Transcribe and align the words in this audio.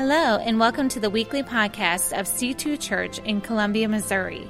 Hello, 0.00 0.38
and 0.38 0.58
welcome 0.58 0.88
to 0.88 0.98
the 0.98 1.10
weekly 1.10 1.42
podcast 1.42 2.18
of 2.18 2.24
C2 2.24 2.80
Church 2.80 3.18
in 3.18 3.42
Columbia, 3.42 3.86
Missouri. 3.86 4.48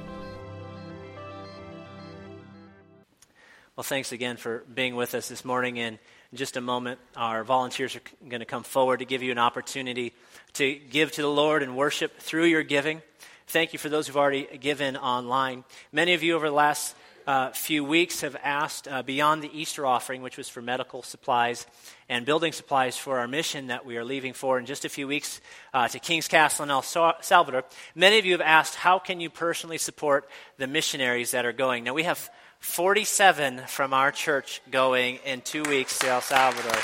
Well, 3.75 3.83
thanks 3.83 4.13
again 4.13 4.37
for 4.37 4.63
being 4.73 4.95
with 4.95 5.13
us 5.13 5.27
this 5.27 5.43
morning. 5.43 5.77
And 5.77 5.99
in 6.31 6.37
just 6.37 6.55
a 6.55 6.61
moment, 6.61 7.01
our 7.17 7.43
volunteers 7.43 7.97
are 7.97 8.01
going 8.29 8.39
to 8.39 8.45
come 8.45 8.63
forward 8.63 8.99
to 8.99 9.05
give 9.05 9.23
you 9.23 9.33
an 9.33 9.39
opportunity 9.39 10.13
to 10.53 10.73
give 10.73 11.11
to 11.11 11.21
the 11.21 11.27
Lord 11.27 11.63
and 11.63 11.75
worship 11.75 12.17
through 12.17 12.45
your 12.45 12.63
giving. 12.63 13.01
Thank 13.47 13.73
you 13.73 13.79
for 13.79 13.89
those 13.89 14.07
who've 14.07 14.15
already 14.15 14.45
given 14.57 14.95
online. 14.95 15.65
Many 15.91 16.13
of 16.13 16.23
you 16.23 16.37
over 16.37 16.47
the 16.47 16.55
last 16.55 16.95
uh, 17.27 17.51
few 17.51 17.83
weeks 17.83 18.21
have 18.21 18.35
asked 18.43 18.87
uh, 18.87 19.03
beyond 19.03 19.43
the 19.43 19.51
Easter 19.57 19.85
offering, 19.85 20.21
which 20.21 20.37
was 20.37 20.49
for 20.49 20.61
medical 20.61 21.03
supplies 21.03 21.65
and 22.09 22.25
building 22.25 22.51
supplies 22.51 22.97
for 22.97 23.19
our 23.19 23.27
mission 23.27 23.67
that 23.67 23.85
we 23.85 23.97
are 23.97 24.03
leaving 24.03 24.33
for 24.33 24.59
in 24.59 24.65
just 24.65 24.85
a 24.85 24.89
few 24.89 25.07
weeks 25.07 25.41
uh, 25.73 25.87
to 25.87 25.99
King's 25.99 26.27
Castle 26.27 26.63
in 26.63 26.71
El 26.71 26.81
Salvador. 26.81 27.63
Many 27.95 28.19
of 28.19 28.25
you 28.25 28.33
have 28.33 28.41
asked, 28.41 28.75
how 28.75 28.99
can 28.99 29.19
you 29.19 29.29
personally 29.29 29.77
support 29.77 30.29
the 30.57 30.67
missionaries 30.67 31.31
that 31.31 31.45
are 31.45 31.53
going? 31.53 31.83
Now, 31.83 31.93
we 31.93 32.03
have 32.03 32.29
47 32.59 33.61
from 33.67 33.93
our 33.93 34.11
church 34.11 34.61
going 34.69 35.17
in 35.25 35.41
two 35.41 35.63
weeks 35.63 35.97
to 35.99 36.09
El 36.09 36.21
Salvador. 36.21 36.79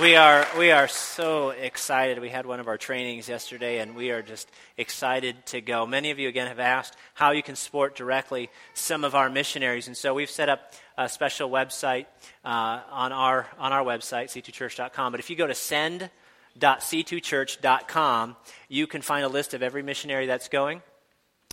We 0.00 0.16
are, 0.16 0.44
we 0.58 0.72
are 0.72 0.88
so 0.88 1.50
excited. 1.50 2.18
We 2.18 2.28
had 2.28 2.46
one 2.46 2.58
of 2.58 2.66
our 2.66 2.76
trainings 2.76 3.28
yesterday, 3.28 3.78
and 3.78 3.94
we 3.94 4.10
are 4.10 4.22
just 4.22 4.50
excited 4.76 5.46
to 5.46 5.60
go. 5.60 5.86
Many 5.86 6.10
of 6.10 6.18
you, 6.18 6.28
again, 6.28 6.48
have 6.48 6.58
asked 6.58 6.96
how 7.14 7.30
you 7.30 7.44
can 7.44 7.54
support 7.54 7.94
directly 7.94 8.50
some 8.72 9.04
of 9.04 9.14
our 9.14 9.30
missionaries. 9.30 9.86
And 9.86 9.96
so 9.96 10.12
we've 10.12 10.28
set 10.28 10.48
up 10.48 10.72
a 10.98 11.08
special 11.08 11.48
website 11.48 12.06
uh, 12.44 12.80
on, 12.90 13.12
our, 13.12 13.46
on 13.56 13.72
our 13.72 13.84
website, 13.84 14.24
c2church.com. 14.24 15.12
But 15.12 15.20
if 15.20 15.30
you 15.30 15.36
go 15.36 15.46
to 15.46 15.54
send.c2church.com, 15.54 18.36
you 18.68 18.86
can 18.88 19.00
find 19.00 19.24
a 19.24 19.28
list 19.28 19.54
of 19.54 19.62
every 19.62 19.84
missionary 19.84 20.26
that's 20.26 20.48
going 20.48 20.82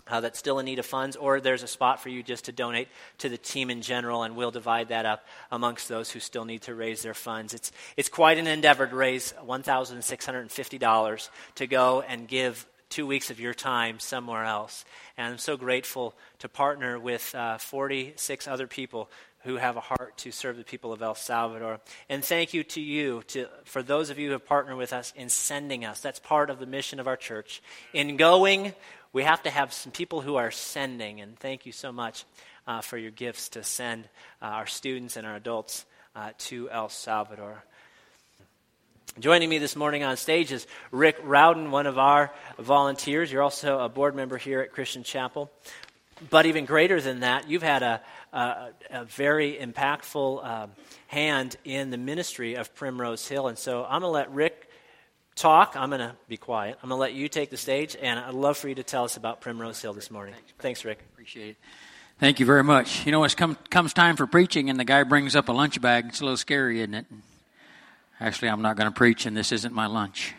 uh, 0.08 0.20
that's 0.20 0.38
still 0.38 0.58
in 0.58 0.66
need 0.66 0.78
of 0.78 0.86
funds, 0.86 1.16
or 1.16 1.40
there's 1.40 1.62
a 1.62 1.68
spot 1.68 2.00
for 2.00 2.08
you 2.08 2.22
just 2.22 2.46
to 2.46 2.52
donate 2.52 2.88
to 3.18 3.28
the 3.28 3.38
team 3.38 3.70
in 3.70 3.82
general, 3.82 4.22
and 4.22 4.36
we'll 4.36 4.50
divide 4.50 4.88
that 4.88 5.06
up 5.06 5.24
amongst 5.50 5.88
those 5.88 6.10
who 6.10 6.20
still 6.20 6.44
need 6.44 6.62
to 6.62 6.74
raise 6.74 7.02
their 7.02 7.14
funds. 7.14 7.54
It's, 7.54 7.72
it's 7.96 8.08
quite 8.08 8.38
an 8.38 8.46
endeavor 8.46 8.86
to 8.86 8.96
raise 8.96 9.32
$1,650 9.46 11.28
to 11.54 11.66
go 11.66 12.02
and 12.02 12.26
give 12.26 12.66
two 12.88 13.06
weeks 13.06 13.30
of 13.30 13.40
your 13.40 13.54
time 13.54 13.98
somewhere 13.98 14.44
else. 14.44 14.84
And 15.16 15.32
I'm 15.32 15.38
so 15.38 15.56
grateful 15.56 16.14
to 16.40 16.48
partner 16.48 16.98
with 16.98 17.34
uh, 17.34 17.56
46 17.56 18.46
other 18.46 18.66
people 18.66 19.08
who 19.44 19.56
have 19.56 19.76
a 19.76 19.80
heart 19.80 20.16
to 20.18 20.30
serve 20.30 20.56
the 20.56 20.64
people 20.64 20.92
of 20.92 21.02
El 21.02 21.14
Salvador. 21.14 21.80
And 22.08 22.24
thank 22.24 22.54
you 22.54 22.62
to 22.64 22.80
you, 22.80 23.22
to, 23.28 23.48
for 23.64 23.82
those 23.82 24.10
of 24.10 24.18
you 24.18 24.26
who 24.26 24.32
have 24.32 24.46
partnered 24.46 24.76
with 24.76 24.92
us 24.92 25.12
in 25.16 25.28
sending 25.28 25.84
us. 25.84 26.00
That's 26.00 26.20
part 26.20 26.48
of 26.48 26.58
the 26.58 26.66
mission 26.66 27.00
of 27.00 27.08
our 27.08 27.16
church. 27.16 27.62
In 27.92 28.16
going, 28.16 28.74
we 29.12 29.24
have 29.24 29.42
to 29.42 29.50
have 29.50 29.72
some 29.72 29.92
people 29.92 30.22
who 30.22 30.36
are 30.36 30.50
sending, 30.50 31.20
and 31.20 31.38
thank 31.38 31.66
you 31.66 31.72
so 31.72 31.92
much 31.92 32.24
uh, 32.66 32.80
for 32.80 32.96
your 32.96 33.10
gifts 33.10 33.50
to 33.50 33.62
send 33.62 34.04
uh, 34.40 34.46
our 34.46 34.66
students 34.66 35.16
and 35.16 35.26
our 35.26 35.36
adults 35.36 35.84
uh, 36.16 36.30
to 36.38 36.70
El 36.70 36.88
Salvador. 36.88 37.62
Joining 39.20 39.50
me 39.50 39.58
this 39.58 39.76
morning 39.76 40.02
on 40.04 40.16
stage 40.16 40.50
is 40.52 40.66
Rick 40.90 41.18
Rowden, 41.22 41.70
one 41.70 41.86
of 41.86 41.98
our 41.98 42.32
volunteers. 42.58 43.30
You're 43.30 43.42
also 43.42 43.80
a 43.80 43.88
board 43.90 44.14
member 44.14 44.38
here 44.38 44.62
at 44.62 44.72
Christian 44.72 45.02
Chapel. 45.02 45.50
But 46.30 46.46
even 46.46 46.64
greater 46.64 46.98
than 46.98 47.20
that, 47.20 47.50
you've 47.50 47.62
had 47.62 47.82
a, 47.82 48.00
a, 48.32 48.68
a 48.90 49.04
very 49.04 49.58
impactful 49.60 50.42
uh, 50.42 50.66
hand 51.08 51.56
in 51.64 51.90
the 51.90 51.98
ministry 51.98 52.54
of 52.54 52.74
Primrose 52.74 53.28
Hill. 53.28 53.48
And 53.48 53.58
so 53.58 53.84
I'm 53.84 54.00
going 54.00 54.02
to 54.02 54.08
let 54.08 54.32
Rick 54.32 54.70
talk. 55.34 55.74
I'm 55.76 55.90
going 55.90 56.00
to 56.00 56.14
be 56.28 56.36
quiet. 56.36 56.78
I'm 56.82 56.88
going 56.88 56.98
to 56.98 57.00
let 57.00 57.14
you 57.14 57.28
take 57.28 57.50
the 57.50 57.56
stage, 57.56 57.96
and 58.00 58.18
I'd 58.18 58.34
love 58.34 58.56
for 58.56 58.68
you 58.68 58.74
to 58.76 58.82
tell 58.82 59.04
us 59.04 59.16
about 59.16 59.40
Primrose 59.40 59.80
Hill 59.80 59.92
this 59.92 60.10
morning. 60.10 60.34
Thanks, 60.34 60.52
Thanks 60.58 60.84
Rick. 60.84 61.00
Appreciate 61.12 61.50
it. 61.50 61.56
Thank 62.18 62.38
you 62.38 62.46
very 62.46 62.62
much. 62.62 63.04
You 63.04 63.12
know, 63.12 63.24
it 63.24 63.36
come, 63.36 63.56
comes 63.70 63.92
time 63.92 64.16
for 64.16 64.26
preaching, 64.26 64.70
and 64.70 64.78
the 64.78 64.84
guy 64.84 65.02
brings 65.02 65.34
up 65.34 65.48
a 65.48 65.52
lunch 65.52 65.80
bag. 65.80 66.06
It's 66.08 66.20
a 66.20 66.24
little 66.24 66.36
scary, 66.36 66.80
isn't 66.80 66.94
it? 66.94 67.06
Actually, 68.20 68.48
I'm 68.48 68.62
not 68.62 68.76
going 68.76 68.88
to 68.88 68.94
preach, 68.94 69.26
and 69.26 69.36
this 69.36 69.50
isn't 69.50 69.74
my 69.74 69.86
lunch. 69.86 70.34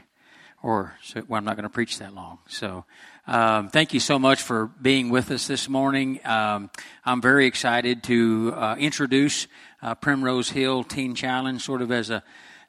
Or, 0.62 0.94
so, 1.04 1.24
well, 1.28 1.40
I'm 1.40 1.44
not 1.44 1.58
going 1.58 1.64
to 1.64 1.70
preach 1.70 2.00
that 2.00 2.14
long. 2.14 2.38
So, 2.48 2.86
um, 3.28 3.70
thank 3.70 3.94
you 3.94 4.00
so 4.00 4.18
much 4.18 4.42
for 4.42 4.68
being 4.82 5.10
with 5.10 5.30
us 5.32 5.48
this 5.48 5.68
morning. 5.68 6.26
Um, 6.26 6.70
I'm 7.04 7.22
very 7.22 7.48
excited 7.48 8.04
to 8.04 8.54
uh, 8.56 8.76
introduce 8.80 9.48
uh, 9.82 9.96
Primrose 9.96 10.50
Hill 10.50 10.86
Teen 10.86 11.16
Challenge 11.16 11.62
sort 11.62 11.82
of 11.82 11.92
as 11.92 12.10
a 12.10 12.24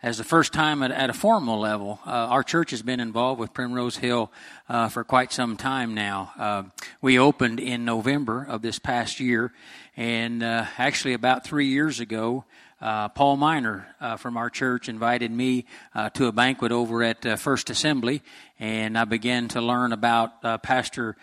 as 0.04 0.18
the 0.18 0.24
first 0.24 0.52
time 0.52 0.82
at, 0.82 0.90
at 0.90 1.08
a 1.08 1.14
formal 1.14 1.58
level. 1.58 1.98
Uh, 2.06 2.10
our 2.10 2.42
church 2.42 2.72
has 2.72 2.82
been 2.82 3.00
involved 3.00 3.40
with 3.40 3.54
Primrose 3.54 3.96
Hill 3.96 4.30
uh, 4.68 4.90
for 4.90 5.02
quite 5.02 5.32
some 5.32 5.56
time 5.56 5.94
now. 5.94 6.30
Uh, 6.38 6.62
we 7.00 7.18
opened 7.18 7.58
in 7.58 7.86
November 7.86 8.44
of 8.46 8.60
this 8.60 8.78
past 8.78 9.18
year, 9.18 9.50
and 9.96 10.42
uh, 10.42 10.66
actually 10.76 11.14
about 11.14 11.46
three 11.46 11.68
years 11.68 12.00
ago, 12.00 12.44
uh, 12.82 13.08
Paul 13.08 13.38
Miner 13.38 13.86
uh, 13.98 14.18
from 14.18 14.36
our 14.36 14.50
church 14.50 14.90
invited 14.90 15.30
me 15.30 15.64
to 16.12 16.26
a 16.26 16.32
banquet 16.32 16.70
over 16.70 17.02
at 17.02 17.40
First 17.40 17.70
Assembly, 17.70 18.20
and 18.58 18.98
I 18.98 19.06
began 19.06 19.48
to 19.48 19.62
learn 19.62 19.94
about 19.94 20.42
Pastor 20.62 21.16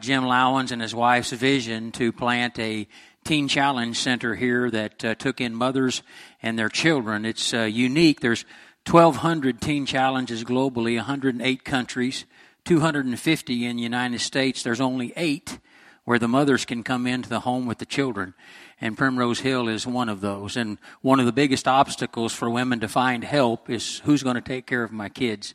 Jim 0.00 0.24
Lowens 0.24 0.72
and 0.72 0.80
his 0.80 0.94
wife's 0.94 1.32
vision 1.32 1.92
to 1.92 2.12
plant 2.12 2.58
a 2.58 2.88
Teen 3.24 3.48
Challenge 3.48 3.96
Center 3.96 4.34
here 4.34 4.70
that 4.70 5.04
uh, 5.04 5.14
took 5.14 5.40
in 5.40 5.54
mothers 5.54 6.02
and 6.42 6.58
their 6.58 6.68
children. 6.68 7.24
It's 7.24 7.54
uh, 7.54 7.62
unique. 7.62 8.20
There's 8.20 8.44
1,200 8.86 9.60
teen 9.60 9.86
challenges 9.86 10.42
globally, 10.42 10.96
108 10.96 11.64
countries, 11.64 12.24
250 12.64 13.64
in 13.64 13.76
the 13.76 13.82
United 13.82 14.20
States. 14.20 14.62
There's 14.62 14.80
only 14.80 15.12
eight 15.16 15.58
where 16.04 16.18
the 16.18 16.28
mothers 16.28 16.64
can 16.64 16.82
come 16.82 17.06
into 17.06 17.28
the 17.28 17.40
home 17.40 17.66
with 17.66 17.78
the 17.78 17.86
children. 17.86 18.34
And 18.80 18.98
Primrose 18.98 19.40
Hill 19.40 19.68
is 19.68 19.86
one 19.86 20.08
of 20.08 20.20
those. 20.20 20.56
And 20.56 20.78
one 21.00 21.20
of 21.20 21.26
the 21.26 21.32
biggest 21.32 21.68
obstacles 21.68 22.32
for 22.32 22.50
women 22.50 22.80
to 22.80 22.88
find 22.88 23.22
help 23.22 23.70
is 23.70 24.00
who's 24.00 24.24
going 24.24 24.34
to 24.34 24.40
take 24.40 24.66
care 24.66 24.82
of 24.82 24.90
my 24.90 25.08
kids. 25.08 25.54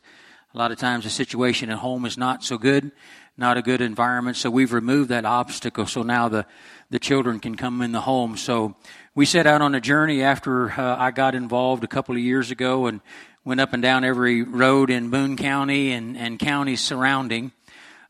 A 0.54 0.58
lot 0.58 0.72
of 0.72 0.78
times 0.78 1.04
the 1.04 1.10
situation 1.10 1.68
at 1.68 1.78
home 1.78 2.06
is 2.06 2.16
not 2.16 2.42
so 2.42 2.56
good, 2.56 2.90
not 3.36 3.58
a 3.58 3.62
good 3.62 3.82
environment. 3.82 4.38
So 4.38 4.50
we've 4.50 4.72
removed 4.72 5.10
that 5.10 5.26
obstacle. 5.26 5.86
So 5.86 6.02
now 6.02 6.28
the 6.28 6.46
the 6.90 6.98
children 6.98 7.38
can 7.38 7.54
come 7.54 7.82
in 7.82 7.92
the 7.92 8.00
home. 8.00 8.38
So 8.38 8.74
we 9.14 9.26
set 9.26 9.46
out 9.46 9.60
on 9.60 9.74
a 9.74 9.80
journey 9.80 10.22
after 10.22 10.70
uh, 10.70 10.96
I 10.96 11.10
got 11.10 11.34
involved 11.34 11.84
a 11.84 11.86
couple 11.86 12.14
of 12.14 12.22
years 12.22 12.50
ago 12.50 12.86
and 12.86 13.02
went 13.44 13.60
up 13.60 13.74
and 13.74 13.82
down 13.82 14.04
every 14.04 14.42
road 14.42 14.88
in 14.88 15.10
Boone 15.10 15.36
County 15.36 15.92
and, 15.92 16.16
and 16.16 16.38
counties 16.38 16.80
surrounding, 16.80 17.52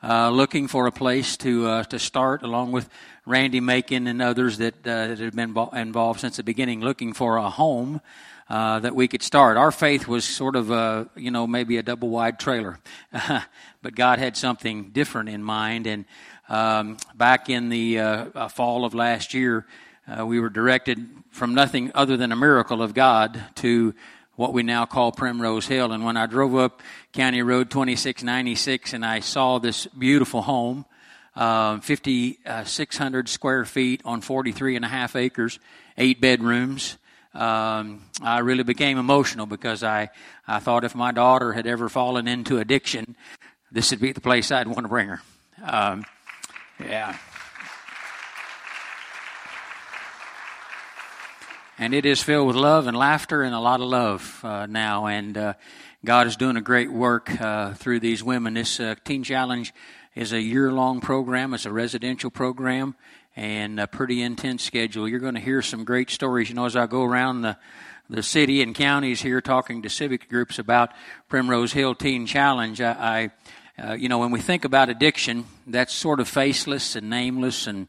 uh, 0.00 0.30
looking 0.30 0.68
for 0.68 0.86
a 0.86 0.92
place 0.92 1.36
to 1.38 1.66
uh, 1.66 1.82
to 1.84 1.98
start, 1.98 2.44
along 2.44 2.70
with 2.70 2.88
Randy 3.26 3.58
Macon 3.58 4.06
and 4.06 4.22
others 4.22 4.58
that, 4.58 4.74
uh, 4.86 5.08
that 5.08 5.18
have 5.18 5.34
been 5.34 5.56
involved 5.74 6.20
since 6.20 6.36
the 6.36 6.44
beginning, 6.44 6.82
looking 6.82 7.12
for 7.12 7.36
a 7.36 7.50
home. 7.50 8.00
Uh, 8.48 8.78
that 8.78 8.94
we 8.94 9.06
could 9.06 9.22
start. 9.22 9.58
Our 9.58 9.70
faith 9.70 10.08
was 10.08 10.24
sort 10.24 10.56
of 10.56 10.70
a, 10.70 11.10
you 11.14 11.30
know, 11.30 11.46
maybe 11.46 11.76
a 11.76 11.82
double 11.82 12.08
wide 12.08 12.40
trailer, 12.40 12.78
but 13.82 13.94
God 13.94 14.18
had 14.18 14.38
something 14.38 14.88
different 14.88 15.28
in 15.28 15.42
mind, 15.42 15.86
and 15.86 16.06
um, 16.48 16.96
back 17.14 17.50
in 17.50 17.68
the 17.68 18.00
uh, 18.00 18.24
uh, 18.34 18.48
fall 18.48 18.86
of 18.86 18.94
last 18.94 19.34
year, 19.34 19.66
uh, 20.08 20.24
we 20.24 20.40
were 20.40 20.48
directed 20.48 21.06
from 21.30 21.54
nothing 21.54 21.92
other 21.94 22.16
than 22.16 22.32
a 22.32 22.36
miracle 22.36 22.82
of 22.82 22.94
God 22.94 23.38
to 23.56 23.94
what 24.34 24.54
we 24.54 24.62
now 24.62 24.86
call 24.86 25.12
Primrose 25.12 25.66
Hill. 25.66 25.92
And 25.92 26.04
when 26.04 26.16
I 26.16 26.26
drove 26.26 26.56
up 26.56 26.80
County 27.12 27.42
Road 27.42 27.70
2696 27.70 28.94
and 28.94 29.04
I 29.04 29.20
saw 29.20 29.58
this 29.58 29.86
beautiful 29.86 30.40
home, 30.40 30.86
uh, 31.36 31.80
5,600 31.80 33.28
square 33.28 33.64
feet 33.66 34.00
on 34.04 34.22
43 34.22 34.76
and 34.76 34.84
a 34.84 34.88
half 34.88 35.16
acres, 35.16 35.58
eight 35.98 36.20
bedrooms, 36.20 36.96
um, 37.38 38.02
I 38.20 38.40
really 38.40 38.64
became 38.64 38.98
emotional 38.98 39.46
because 39.46 39.84
I, 39.84 40.10
I 40.46 40.58
thought 40.58 40.82
if 40.82 40.96
my 40.96 41.12
daughter 41.12 41.52
had 41.52 41.68
ever 41.68 41.88
fallen 41.88 42.26
into 42.26 42.58
addiction, 42.58 43.14
this 43.70 43.92
would 43.92 44.00
be 44.00 44.10
the 44.10 44.20
place 44.20 44.50
I'd 44.50 44.66
want 44.66 44.80
to 44.80 44.88
bring 44.88 45.08
her. 45.08 45.22
Um, 45.62 46.04
yeah. 46.80 47.16
And 51.78 51.94
it 51.94 52.04
is 52.04 52.20
filled 52.20 52.48
with 52.48 52.56
love 52.56 52.88
and 52.88 52.96
laughter 52.96 53.44
and 53.44 53.54
a 53.54 53.60
lot 53.60 53.80
of 53.80 53.86
love 53.86 54.40
uh, 54.42 54.66
now. 54.66 55.06
And 55.06 55.38
uh, 55.38 55.54
God 56.04 56.26
is 56.26 56.34
doing 56.34 56.56
a 56.56 56.60
great 56.60 56.90
work 56.90 57.40
uh, 57.40 57.74
through 57.74 58.00
these 58.00 58.24
women. 58.24 58.54
This 58.54 58.80
uh, 58.80 58.96
Teen 59.04 59.22
Challenge 59.22 59.72
is 60.16 60.32
a 60.32 60.40
year 60.40 60.72
long 60.72 61.00
program, 61.00 61.54
it's 61.54 61.66
a 61.66 61.72
residential 61.72 62.32
program 62.32 62.96
and 63.38 63.78
a 63.78 63.86
pretty 63.86 64.20
intense 64.20 64.64
schedule. 64.64 65.08
You're 65.08 65.20
going 65.20 65.36
to 65.36 65.40
hear 65.40 65.62
some 65.62 65.84
great 65.84 66.10
stories. 66.10 66.48
You 66.48 66.56
know, 66.56 66.66
as 66.66 66.74
I 66.74 66.86
go 66.86 67.04
around 67.04 67.42
the 67.42 67.56
the 68.10 68.22
city 68.22 68.62
and 68.62 68.74
counties 68.74 69.20
here 69.20 69.40
talking 69.40 69.82
to 69.82 69.90
civic 69.90 70.30
groups 70.30 70.58
about 70.58 70.90
Primrose 71.28 71.72
Hill 71.72 71.94
Teen 71.94 72.26
Challenge, 72.26 72.80
I, 72.80 73.30
I 73.78 73.90
uh, 73.90 73.92
you 73.92 74.08
know, 74.08 74.18
when 74.18 74.32
we 74.32 74.40
think 74.40 74.64
about 74.64 74.88
addiction, 74.88 75.44
that's 75.66 75.92
sort 75.92 76.18
of 76.18 76.26
faceless 76.26 76.96
and 76.96 77.08
nameless, 77.10 77.68
and 77.68 77.86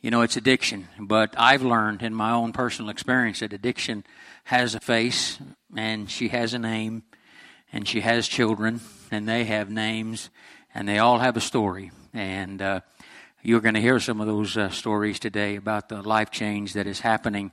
you 0.00 0.10
know, 0.10 0.22
it's 0.22 0.36
addiction. 0.36 0.88
But 0.98 1.34
I've 1.38 1.62
learned 1.62 2.02
in 2.02 2.12
my 2.12 2.32
own 2.32 2.52
personal 2.52 2.90
experience 2.90 3.38
that 3.38 3.52
addiction 3.52 4.02
has 4.44 4.74
a 4.74 4.80
face 4.80 5.38
and 5.76 6.10
she 6.10 6.28
has 6.28 6.54
a 6.54 6.58
name 6.58 7.04
and 7.72 7.86
she 7.86 8.00
has 8.00 8.26
children 8.26 8.80
and 9.12 9.28
they 9.28 9.44
have 9.44 9.70
names 9.70 10.28
and 10.74 10.88
they 10.88 10.98
all 10.98 11.20
have 11.20 11.36
a 11.36 11.40
story. 11.40 11.92
And 12.12 12.60
uh, 12.60 12.80
you're 13.44 13.60
going 13.60 13.74
to 13.74 13.80
hear 13.80 13.98
some 13.98 14.20
of 14.20 14.28
those 14.28 14.56
uh, 14.56 14.70
stories 14.70 15.18
today 15.18 15.56
about 15.56 15.88
the 15.88 16.00
life 16.00 16.30
change 16.30 16.74
that 16.74 16.86
is 16.86 17.00
happening 17.00 17.50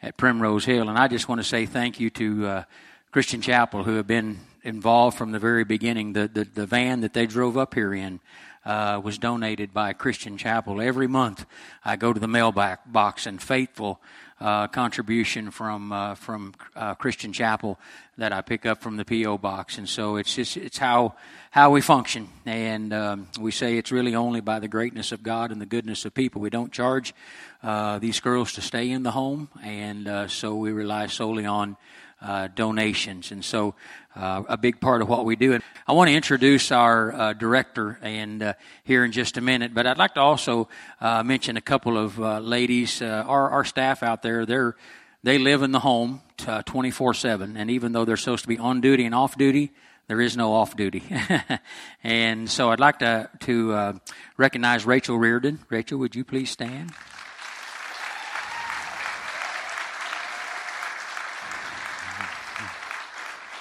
at 0.00 0.16
Primrose 0.16 0.64
Hill. 0.64 0.88
And 0.88 0.96
I 0.96 1.08
just 1.08 1.28
want 1.28 1.40
to 1.40 1.44
say 1.44 1.66
thank 1.66 1.98
you 1.98 2.10
to 2.10 2.46
uh, 2.46 2.64
Christian 3.10 3.40
Chapel 3.40 3.82
who 3.82 3.96
have 3.96 4.06
been 4.06 4.38
involved 4.62 5.18
from 5.18 5.32
the 5.32 5.40
very 5.40 5.64
beginning. 5.64 6.12
The, 6.12 6.28
the, 6.28 6.44
the 6.44 6.64
van 6.64 7.00
that 7.00 7.12
they 7.12 7.26
drove 7.26 7.58
up 7.58 7.74
here 7.74 7.92
in 7.92 8.20
uh, 8.64 9.00
was 9.02 9.18
donated 9.18 9.74
by 9.74 9.92
Christian 9.94 10.38
Chapel. 10.38 10.80
Every 10.80 11.08
month 11.08 11.44
I 11.84 11.96
go 11.96 12.12
to 12.12 12.20
the 12.20 12.28
mailbox 12.28 13.26
and 13.26 13.42
faithful 13.42 14.00
uh, 14.40 14.68
contribution 14.68 15.50
from 15.50 15.92
uh, 15.92 16.14
from 16.14 16.54
uh, 16.74 16.94
Christian 16.94 17.32
Chapel 17.32 17.78
that 18.18 18.32
I 18.32 18.40
pick 18.40 18.66
up 18.66 18.82
from 18.82 18.96
the 18.96 19.04
PO 19.04 19.38
box, 19.38 19.78
and 19.78 19.88
so 19.88 20.16
it's 20.16 20.34
just 20.34 20.56
it's 20.56 20.78
how 20.78 21.14
how 21.50 21.70
we 21.70 21.80
function, 21.80 22.28
and 22.46 22.92
um, 22.92 23.28
we 23.38 23.50
say 23.50 23.76
it's 23.78 23.92
really 23.92 24.14
only 24.14 24.40
by 24.40 24.58
the 24.58 24.68
greatness 24.68 25.12
of 25.12 25.22
God 25.22 25.52
and 25.52 25.60
the 25.60 25.66
goodness 25.66 26.04
of 26.04 26.14
people. 26.14 26.40
We 26.40 26.50
don't 26.50 26.72
charge 26.72 27.14
uh, 27.62 27.98
these 27.98 28.20
girls 28.20 28.52
to 28.54 28.60
stay 28.60 28.90
in 28.90 29.02
the 29.02 29.12
home, 29.12 29.48
and 29.62 30.08
uh, 30.08 30.28
so 30.28 30.54
we 30.56 30.72
rely 30.72 31.06
solely 31.06 31.46
on 31.46 31.76
uh, 32.22 32.48
donations. 32.54 33.32
And 33.32 33.44
so, 33.44 33.74
uh, 34.14 34.42
a 34.48 34.56
big 34.56 34.80
part 34.80 35.02
of 35.02 35.08
what 35.08 35.24
we 35.24 35.36
do. 35.36 35.54
And 35.54 35.62
I 35.86 35.92
want 35.92 36.08
to 36.08 36.14
introduce 36.14 36.70
our 36.70 37.12
uh, 37.12 37.32
director 37.32 37.98
and 38.02 38.42
uh, 38.42 38.54
here 38.84 39.04
in 39.04 39.12
just 39.12 39.36
a 39.36 39.40
minute. 39.40 39.74
But 39.74 39.86
I'd 39.86 39.98
like 39.98 40.14
to 40.14 40.20
also 40.20 40.68
uh, 41.00 41.22
mention 41.22 41.56
a 41.56 41.60
couple 41.60 41.96
of 41.96 42.20
uh, 42.20 42.38
ladies. 42.40 43.00
our 43.00 43.50
our 43.50 43.64
staff 43.64 44.02
out 44.02 44.22
there, 44.22 44.44
they're 44.44 44.76
they 45.22 45.38
live 45.38 45.62
in 45.62 45.72
the 45.72 45.80
home 45.80 46.20
twenty 46.64 46.90
four 46.90 47.14
seven, 47.14 47.56
and 47.56 47.70
even 47.70 47.92
though 47.92 48.04
they're 48.04 48.16
supposed 48.16 48.42
to 48.42 48.48
be 48.48 48.58
on 48.58 48.80
duty 48.80 49.04
and 49.04 49.14
off 49.14 49.36
duty. 49.36 49.72
There 50.08 50.20
is 50.20 50.36
no 50.36 50.52
off 50.52 50.76
duty, 50.76 51.04
and 52.04 52.50
so 52.50 52.70
I'd 52.70 52.80
like 52.80 52.98
to 52.98 53.30
to 53.40 54.00
recognize 54.36 54.84
Rachel 54.84 55.16
Reardon. 55.16 55.60
Rachel, 55.70 55.98
would 56.00 56.14
you 56.16 56.24
please 56.24 56.50
stand? 56.50 56.92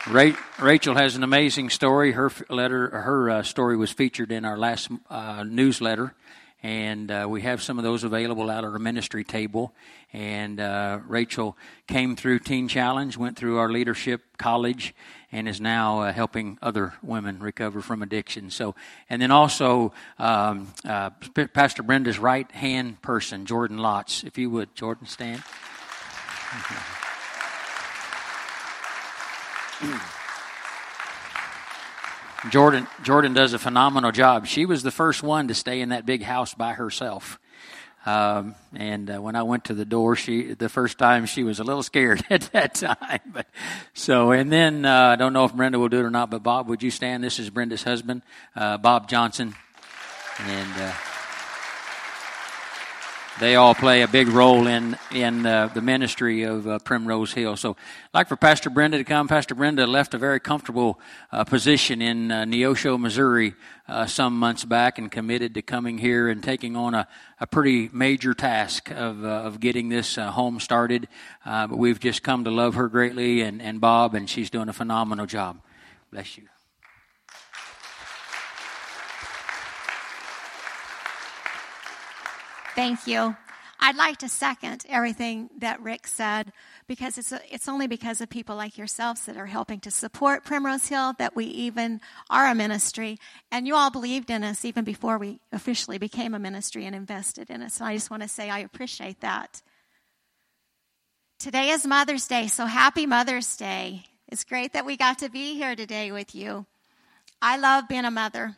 Rachel 0.08 0.96
has 0.96 1.16
an 1.16 1.24
amazing 1.24 1.70
story. 1.70 2.12
Her 2.12 2.32
letter, 2.50 2.90
her 2.90 3.30
uh, 3.30 3.44
story 3.44 3.78
was 3.78 3.92
featured 3.92 4.32
in 4.32 4.46
our 4.46 4.58
last 4.58 4.90
uh, 5.12 5.44
newsletter, 5.44 6.16
and 6.64 7.12
uh, 7.12 7.28
we 7.30 7.42
have 7.44 7.62
some 7.62 7.78
of 7.78 7.84
those 7.84 8.04
available 8.04 8.50
at 8.50 8.64
our 8.64 8.80
ministry 8.80 9.24
table. 9.24 9.74
And 10.12 10.60
uh, 10.60 11.02
Rachel 11.08 11.56
came 11.88 12.16
through 12.16 12.40
Teen 12.40 12.68
Challenge, 12.68 13.16
went 13.16 13.38
through 13.38 13.60
our 13.60 13.70
leadership 13.70 14.22
college, 14.38 14.96
and 15.32 15.48
is 15.48 15.62
now 15.62 16.02
uh, 16.02 16.12
helping 16.12 16.58
other 16.64 16.94
women 17.04 17.40
recover 17.40 17.80
from 17.82 18.02
addiction. 18.02 18.50
So, 18.50 18.74
and 19.08 19.22
then 19.22 19.30
also 19.30 19.94
um, 20.18 20.74
uh, 20.84 21.12
Pastor 21.54 21.84
Brenda's 21.84 22.18
right 22.18 22.52
hand 22.52 23.04
person, 23.04 23.46
Jordan 23.46 23.78
Lotz. 23.78 24.24
If 24.24 24.40
you 24.40 24.50
would, 24.50 24.74
Jordan, 24.74 25.06
stand. 25.06 25.44
Jordan 32.50 32.88
Jordan 33.04 33.34
does 33.34 33.54
a 33.54 33.60
phenomenal 33.60 34.12
job. 34.12 34.48
She 34.48 34.66
was 34.66 34.82
the 34.84 34.92
first 34.92 35.24
one 35.24 35.48
to 35.48 35.54
stay 35.54 35.80
in 35.82 35.90
that 35.90 36.06
big 36.06 36.24
house 36.24 36.54
by 36.54 36.74
herself. 36.74 37.40
Um, 38.06 38.56
and 38.76 39.12
uh, 39.12 39.22
when 39.22 39.36
I 39.36 39.44
went 39.44 39.66
to 39.66 39.76
the 39.76 39.86
door, 39.86 40.16
she 40.16 40.54
the 40.54 40.70
first 40.70 40.98
time 40.98 41.28
she 41.28 41.44
was 41.44 41.60
a 41.60 41.64
little 41.64 41.84
scared 41.84 42.24
at 42.30 42.42
that 42.54 42.76
time. 42.76 43.20
But 43.28 43.48
so 43.94 44.32
and 44.32 44.52
then 44.52 44.86
uh, 44.86 45.14
I 45.14 45.16
don't 45.16 45.34
know 45.34 45.46
if 45.46 45.54
Brenda 45.54 45.80
will 45.80 45.90
do 45.90 46.00
it 46.00 46.04
or 46.04 46.10
not. 46.10 46.32
But 46.32 46.44
Bob, 46.44 46.68
would 46.68 46.84
you 46.84 46.92
stand? 46.92 47.24
This 47.24 47.40
is 47.40 47.50
Brenda's 47.50 47.84
husband, 47.84 48.24
uh, 48.56 48.78
Bob 48.78 49.08
Johnson, 49.08 49.56
and. 50.40 50.94
They 53.40 53.56
all 53.56 53.74
play 53.74 54.02
a 54.02 54.08
big 54.08 54.28
role 54.28 54.68
in 54.68 54.98
in 55.12 55.46
uh, 55.46 55.68
the 55.68 55.82
ministry 55.82 56.44
of 56.44 56.68
uh, 56.68 56.80
Primrose 56.80 57.34
Hill. 57.34 57.56
So, 57.56 57.72
I'd 57.72 58.14
like 58.14 58.28
for 58.28 58.36
Pastor 58.36 58.70
Brenda 58.70 58.98
to 58.98 59.04
come. 59.04 59.28
Pastor 59.28 59.56
Brenda 59.56 59.88
left 59.88 60.14
a 60.14 60.18
very 60.18 60.40
comfortable 60.40 61.00
uh, 61.32 61.44
position 61.44 62.02
in 62.02 62.32
uh, 62.32 62.44
Neosho, 62.44 63.00
Missouri, 63.00 63.56
uh, 63.88 64.06
some 64.06 64.38
months 64.38 64.66
back, 64.66 65.00
and 65.00 65.12
committed 65.12 65.56
to 65.56 65.62
coming 65.62 65.98
here 65.98 66.30
and 66.30 66.44
taking 66.44 66.76
on 66.76 66.94
a, 66.94 67.08
a 67.40 67.48
pretty 67.48 67.90
major 67.94 68.34
task 68.34 68.92
of 68.92 69.24
uh, 69.24 69.28
of 69.28 69.60
getting 69.60 69.90
this 69.90 70.18
home 70.18 70.60
started. 70.60 71.08
but 71.46 71.78
we've 71.78 72.00
just 72.00 72.22
come 72.24 72.44
to 72.44 72.52
love 72.52 72.76
her 72.76 72.90
greatly, 72.90 73.42
and 73.42 73.62
and 73.62 73.80
Bob, 73.82 74.14
and 74.14 74.30
she's 74.30 74.50
doing 74.50 74.70
a 74.70 74.74
phenomenal 74.74 75.26
job. 75.26 75.62
Bless 76.12 76.38
you. 76.38 76.48
Thank 82.76 83.06
you. 83.08 83.36
I'd 83.84 83.96
like 83.96 84.18
to 84.18 84.30
second 84.30 84.86
everything 84.88 85.50
that 85.58 85.82
Rick 85.82 86.06
said 86.06 86.54
because 86.88 87.18
it's, 87.18 87.34
it's 87.50 87.68
only 87.68 87.88
because 87.88 88.22
of 88.22 88.30
people 88.30 88.56
like 88.56 88.78
yourselves 88.78 89.26
that 89.26 89.38
are 89.38 89.48
helping 89.48 89.80
to 89.80 89.92
support 89.92 90.46
Primrose 90.46 90.88
Hill 90.88 91.14
that 91.18 91.36
we 91.36 91.46
even 91.46 92.00
are 92.30 92.46
a 92.46 92.54
ministry. 92.54 93.18
And 93.52 93.66
you 93.66 93.76
all 93.76 93.90
believed 93.90 94.30
in 94.30 94.44
us 94.44 94.64
even 94.64 94.84
before 94.84 95.18
we 95.18 95.40
officially 95.52 95.98
became 95.98 96.36
a 96.36 96.40
ministry 96.40 96.86
and 96.86 96.96
invested 96.96 97.50
in 97.50 97.64
us. 97.64 97.80
And 97.80 97.90
I 97.90 97.96
just 97.96 98.12
want 98.12 98.22
to 98.22 98.30
say 98.30 98.52
I 98.52 98.60
appreciate 98.60 99.22
that. 99.22 99.64
Today 101.40 101.70
is 101.70 101.88
Mother's 101.88 102.28
Day, 102.28 102.48
so 102.48 102.68
happy 102.68 103.08
Mother's 103.08 103.58
Day. 103.58 104.06
It's 104.28 104.44
great 104.44 104.74
that 104.74 104.86
we 104.86 104.96
got 104.96 105.20
to 105.20 105.30
be 105.30 105.56
here 105.56 105.76
today 105.76 106.12
with 106.12 106.36
you. 106.36 106.68
I 107.42 107.58
love 107.58 107.88
being 107.88 108.06
a 108.06 108.12
mother. 108.12 108.58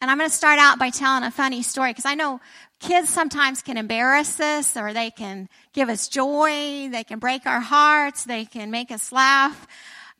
And 0.00 0.10
I'm 0.10 0.16
going 0.16 0.30
to 0.30 0.34
start 0.34 0.58
out 0.58 0.78
by 0.78 0.88
telling 0.90 1.24
a 1.24 1.30
funny 1.30 1.62
story 1.62 1.90
because 1.90 2.06
I 2.06 2.14
know 2.14 2.40
kids 2.78 3.10
sometimes 3.10 3.60
can 3.60 3.76
embarrass 3.76 4.40
us 4.40 4.76
or 4.76 4.94
they 4.94 5.10
can 5.10 5.48
give 5.74 5.90
us 5.90 6.08
joy. 6.08 6.88
They 6.90 7.04
can 7.04 7.18
break 7.18 7.44
our 7.46 7.60
hearts. 7.60 8.24
They 8.24 8.46
can 8.46 8.70
make 8.70 8.90
us 8.90 9.12
laugh. 9.12 9.66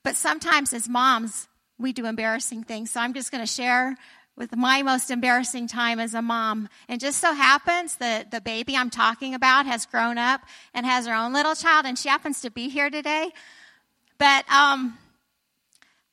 But 0.02 0.16
sometimes 0.16 0.74
as 0.74 0.88
moms, 0.88 1.48
we 1.78 1.94
do 1.94 2.04
embarrassing 2.04 2.64
things. 2.64 2.90
So 2.90 3.00
I'm 3.00 3.14
just 3.14 3.32
going 3.32 3.42
to 3.42 3.50
share 3.50 3.96
with 4.36 4.54
my 4.54 4.82
most 4.82 5.10
embarrassing 5.10 5.66
time 5.66 5.98
as 5.98 6.14
a 6.14 6.22
mom. 6.22 6.68
And 6.88 7.00
just 7.00 7.18
so 7.18 7.32
happens 7.32 7.96
that 7.96 8.30
the 8.30 8.40
baby 8.40 8.76
I'm 8.76 8.90
talking 8.90 9.34
about 9.34 9.66
has 9.66 9.86
grown 9.86 10.18
up 10.18 10.42
and 10.74 10.84
has 10.84 11.06
her 11.06 11.14
own 11.14 11.32
little 11.32 11.54
child, 11.54 11.84
and 11.84 11.98
she 11.98 12.08
happens 12.08 12.40
to 12.42 12.50
be 12.50 12.68
here 12.68 12.88
today. 12.88 13.30
But 14.18 14.50
um, 14.50 14.96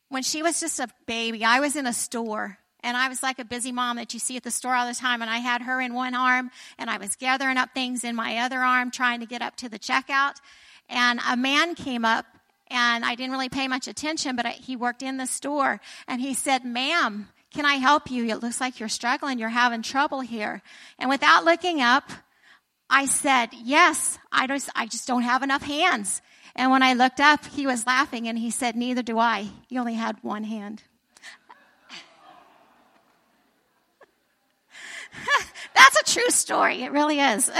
when 0.09 0.23
she 0.23 0.43
was 0.43 0.59
just 0.59 0.79
a 0.79 0.89
baby, 1.05 1.45
I 1.45 1.59
was 1.59 1.75
in 1.75 1.87
a 1.87 1.93
store 1.93 2.57
and 2.83 2.95
I 2.95 3.09
was 3.09 3.23
like 3.23 3.39
a 3.39 3.45
busy 3.45 3.71
mom 3.71 3.97
that 3.97 4.13
you 4.13 4.19
see 4.19 4.37
at 4.37 4.43
the 4.43 4.51
store 4.51 4.75
all 4.75 4.87
the 4.87 4.93
time. 4.93 5.21
And 5.21 5.31
I 5.31 5.37
had 5.37 5.63
her 5.63 5.81
in 5.81 5.93
one 5.93 6.15
arm, 6.15 6.51
and 6.77 6.89
I 6.89 6.97
was 6.97 7.15
gathering 7.15 7.57
up 7.57 7.73
things 7.73 8.03
in 8.03 8.15
my 8.15 8.37
other 8.37 8.59
arm, 8.59 8.91
trying 8.91 9.19
to 9.19 9.25
get 9.25 9.41
up 9.41 9.55
to 9.57 9.69
the 9.69 9.79
checkout. 9.79 10.35
And 10.89 11.19
a 11.27 11.35
man 11.35 11.75
came 11.75 12.05
up, 12.05 12.25
and 12.69 13.03
I 13.03 13.15
didn't 13.15 13.31
really 13.31 13.49
pay 13.49 13.67
much 13.67 13.87
attention, 13.87 14.35
but 14.35 14.45
he 14.47 14.75
worked 14.75 15.01
in 15.01 15.17
the 15.17 15.25
store, 15.25 15.81
and 16.07 16.21
he 16.21 16.33
said, 16.33 16.63
Ma'am, 16.63 17.29
can 17.53 17.65
I 17.65 17.75
help 17.75 18.11
you? 18.11 18.25
It 18.25 18.41
looks 18.41 18.61
like 18.61 18.79
you're 18.79 18.89
struggling. 18.89 19.39
You're 19.39 19.49
having 19.49 19.81
trouble 19.81 20.21
here. 20.21 20.61
And 20.99 21.09
without 21.09 21.45
looking 21.45 21.81
up, 21.81 22.11
I 22.89 23.05
said, 23.05 23.49
Yes, 23.53 24.19
I 24.31 24.47
just, 24.47 24.69
I 24.75 24.85
just 24.85 25.07
don't 25.07 25.23
have 25.23 25.43
enough 25.43 25.63
hands. 25.63 26.21
And 26.55 26.71
when 26.71 26.83
I 26.83 26.93
looked 26.93 27.19
up, 27.19 27.45
he 27.45 27.67
was 27.67 27.85
laughing 27.85 28.27
and 28.27 28.37
he 28.37 28.49
said, 28.51 28.75
Neither 28.75 29.01
do 29.01 29.17
I. 29.19 29.47
He 29.67 29.77
only 29.77 29.93
had 29.93 30.17
one 30.21 30.43
hand. 30.43 30.83
That's 35.75 35.99
a 35.99 36.13
true 36.13 36.29
story. 36.29 36.83
It 36.83 36.91
really 36.91 37.19
is. 37.19 37.51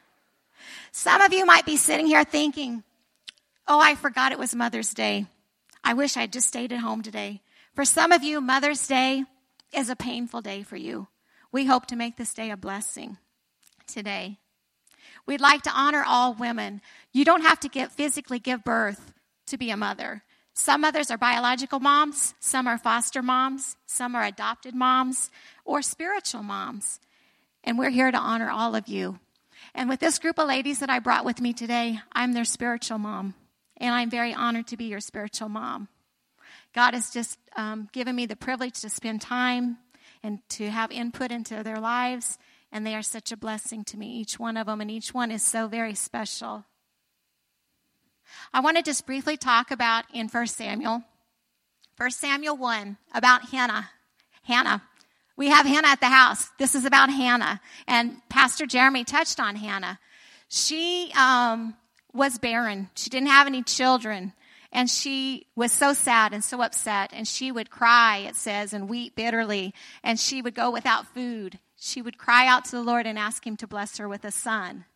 Some 0.92 1.20
of 1.20 1.32
you 1.32 1.46
might 1.46 1.66
be 1.66 1.76
sitting 1.76 2.06
here 2.06 2.24
thinking, 2.24 2.82
oh, 3.66 3.80
I 3.80 3.94
forgot 3.94 4.32
it 4.32 4.38
was 4.38 4.54
Mother's 4.54 4.92
Day. 4.92 5.26
I 5.82 5.94
wish 5.94 6.16
I'd 6.16 6.32
just 6.32 6.48
stayed 6.48 6.72
at 6.72 6.80
home 6.80 7.02
today. 7.02 7.40
For 7.74 7.84
some 7.84 8.12
of 8.12 8.22
you, 8.22 8.40
Mother's 8.40 8.86
Day 8.86 9.24
is 9.72 9.88
a 9.88 9.96
painful 9.96 10.42
day 10.42 10.62
for 10.62 10.76
you. 10.76 11.08
We 11.50 11.64
hope 11.64 11.86
to 11.86 11.96
make 11.96 12.16
this 12.16 12.34
day 12.34 12.50
a 12.50 12.56
blessing 12.56 13.16
today. 13.86 14.38
We'd 15.26 15.40
like 15.40 15.62
to 15.62 15.72
honor 15.74 16.04
all 16.06 16.34
women. 16.34 16.80
You 17.12 17.24
don't 17.24 17.42
have 17.42 17.60
to 17.60 17.68
get, 17.68 17.92
physically 17.92 18.38
give 18.38 18.64
birth 18.64 19.12
to 19.46 19.56
be 19.56 19.70
a 19.70 19.76
mother. 19.76 20.22
Some 20.54 20.82
mothers 20.82 21.10
are 21.10 21.18
biological 21.18 21.80
moms, 21.80 22.34
some 22.40 22.66
are 22.66 22.78
foster 22.78 23.22
moms, 23.22 23.76
some 23.86 24.14
are 24.14 24.24
adopted 24.24 24.74
moms, 24.74 25.30
or 25.64 25.82
spiritual 25.82 26.42
moms. 26.42 27.00
And 27.64 27.78
we're 27.78 27.90
here 27.90 28.10
to 28.10 28.18
honor 28.18 28.50
all 28.50 28.74
of 28.74 28.88
you. 28.88 29.18
And 29.74 29.88
with 29.88 30.00
this 30.00 30.18
group 30.18 30.38
of 30.38 30.48
ladies 30.48 30.80
that 30.80 30.90
I 30.90 30.98
brought 30.98 31.24
with 31.24 31.40
me 31.40 31.52
today, 31.52 32.00
I'm 32.12 32.32
their 32.32 32.44
spiritual 32.44 32.98
mom. 32.98 33.34
And 33.78 33.94
I'm 33.94 34.10
very 34.10 34.34
honored 34.34 34.66
to 34.68 34.76
be 34.76 34.84
your 34.84 35.00
spiritual 35.00 35.48
mom. 35.48 35.88
God 36.74 36.94
has 36.94 37.10
just 37.10 37.38
um, 37.56 37.88
given 37.92 38.14
me 38.14 38.26
the 38.26 38.36
privilege 38.36 38.80
to 38.80 38.90
spend 38.90 39.20
time 39.20 39.78
and 40.22 40.40
to 40.50 40.70
have 40.70 40.90
input 40.90 41.32
into 41.32 41.62
their 41.62 41.80
lives 41.80 42.38
and 42.72 42.86
they 42.86 42.94
are 42.94 43.02
such 43.02 43.30
a 43.30 43.36
blessing 43.36 43.84
to 43.84 43.98
me, 43.98 44.06
each 44.16 44.40
one 44.40 44.56
of 44.56 44.66
them, 44.66 44.80
and 44.80 44.90
each 44.90 45.12
one 45.12 45.30
is 45.30 45.42
so 45.42 45.68
very 45.68 45.94
special. 45.94 46.64
I 48.52 48.60
want 48.60 48.76
to 48.76 48.82
just 48.82 49.06
briefly 49.06 49.36
talk 49.36 49.70
about 49.70 50.04
in 50.12 50.28
1 50.28 50.46
Samuel, 50.46 51.02
1 51.96 52.10
Samuel 52.10 52.56
1, 52.56 52.96
about 53.14 53.50
Hannah. 53.50 53.90
Hannah. 54.42 54.82
We 55.36 55.48
have 55.48 55.66
Hannah 55.66 55.88
at 55.88 56.00
the 56.00 56.06
house. 56.06 56.50
This 56.58 56.74
is 56.74 56.84
about 56.84 57.10
Hannah. 57.10 57.60
And 57.86 58.16
Pastor 58.28 58.66
Jeremy 58.66 59.04
touched 59.04 59.40
on 59.40 59.56
Hannah. 59.56 59.98
She 60.48 61.12
um, 61.16 61.74
was 62.12 62.38
barren, 62.38 62.90
she 62.94 63.10
didn't 63.10 63.28
have 63.28 63.46
any 63.46 63.62
children. 63.62 64.32
And 64.74 64.88
she 64.88 65.46
was 65.54 65.70
so 65.70 65.92
sad 65.92 66.32
and 66.32 66.42
so 66.42 66.62
upset. 66.62 67.10
And 67.12 67.28
she 67.28 67.52
would 67.52 67.70
cry, 67.70 68.18
it 68.18 68.36
says, 68.36 68.72
and 68.72 68.88
weep 68.88 69.14
bitterly. 69.14 69.74
And 70.02 70.18
she 70.18 70.40
would 70.40 70.54
go 70.54 70.70
without 70.70 71.12
food. 71.12 71.58
She 71.76 72.00
would 72.00 72.16
cry 72.16 72.46
out 72.46 72.64
to 72.66 72.70
the 72.72 72.82
Lord 72.82 73.06
and 73.06 73.18
ask 73.18 73.46
Him 73.46 73.56
to 73.58 73.66
bless 73.66 73.98
her 73.98 74.08
with 74.08 74.24
a 74.24 74.30
son. 74.30 74.86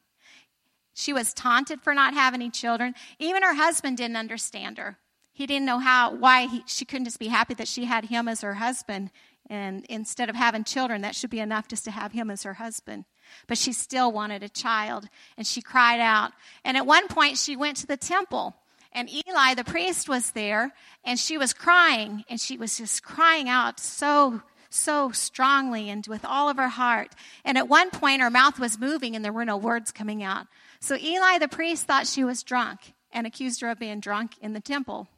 She 0.98 1.12
was 1.12 1.34
taunted 1.34 1.82
for 1.82 1.92
not 1.92 2.14
having 2.14 2.40
any 2.40 2.48
children. 2.48 2.94
Even 3.18 3.42
her 3.42 3.54
husband 3.54 3.98
didn't 3.98 4.16
understand 4.16 4.78
her. 4.78 4.96
He 5.30 5.46
didn't 5.46 5.66
know 5.66 5.78
how, 5.78 6.14
why 6.14 6.46
he, 6.46 6.62
she 6.66 6.86
couldn't 6.86 7.04
just 7.04 7.18
be 7.18 7.28
happy 7.28 7.52
that 7.52 7.68
she 7.68 7.84
had 7.84 8.06
him 8.06 8.28
as 8.28 8.40
her 8.40 8.54
husband. 8.54 9.10
And 9.50 9.84
instead 9.90 10.30
of 10.30 10.36
having 10.36 10.64
children, 10.64 11.02
that 11.02 11.14
should 11.14 11.28
be 11.28 11.38
enough 11.38 11.68
just 11.68 11.84
to 11.84 11.90
have 11.90 12.12
him 12.12 12.30
as 12.30 12.44
her 12.44 12.54
husband. 12.54 13.04
But 13.46 13.58
she 13.58 13.74
still 13.74 14.10
wanted 14.10 14.42
a 14.42 14.48
child, 14.48 15.10
and 15.36 15.46
she 15.46 15.60
cried 15.60 16.00
out. 16.00 16.32
And 16.64 16.78
at 16.78 16.86
one 16.86 17.08
point, 17.08 17.36
she 17.36 17.56
went 17.56 17.76
to 17.78 17.86
the 17.86 17.98
temple, 17.98 18.56
and 18.90 19.10
Eli, 19.10 19.52
the 19.52 19.64
priest, 19.64 20.08
was 20.08 20.30
there, 20.30 20.72
and 21.04 21.18
she 21.18 21.36
was 21.36 21.52
crying, 21.52 22.24
and 22.30 22.40
she 22.40 22.56
was 22.56 22.78
just 22.78 23.02
crying 23.02 23.50
out 23.50 23.78
so 23.78 24.40
so 24.68 25.10
strongly 25.10 25.88
and 25.88 26.06
with 26.06 26.24
all 26.24 26.48
of 26.48 26.56
her 26.56 26.68
heart. 26.68 27.12
And 27.44 27.56
at 27.56 27.68
one 27.68 27.90
point, 27.90 28.20
her 28.20 28.30
mouth 28.30 28.58
was 28.58 28.78
moving 28.78 29.16
and 29.16 29.24
there 29.24 29.32
were 29.32 29.44
no 29.44 29.56
words 29.56 29.90
coming 29.90 30.22
out. 30.22 30.46
So 30.86 30.96
Eli 30.96 31.38
the 31.38 31.48
priest 31.48 31.88
thought 31.88 32.06
she 32.06 32.22
was 32.22 32.44
drunk 32.44 32.92
and 33.10 33.26
accused 33.26 33.60
her 33.60 33.70
of 33.70 33.80
being 33.80 33.98
drunk 33.98 34.34
in 34.40 34.52
the 34.52 34.60
temple. 34.60 35.08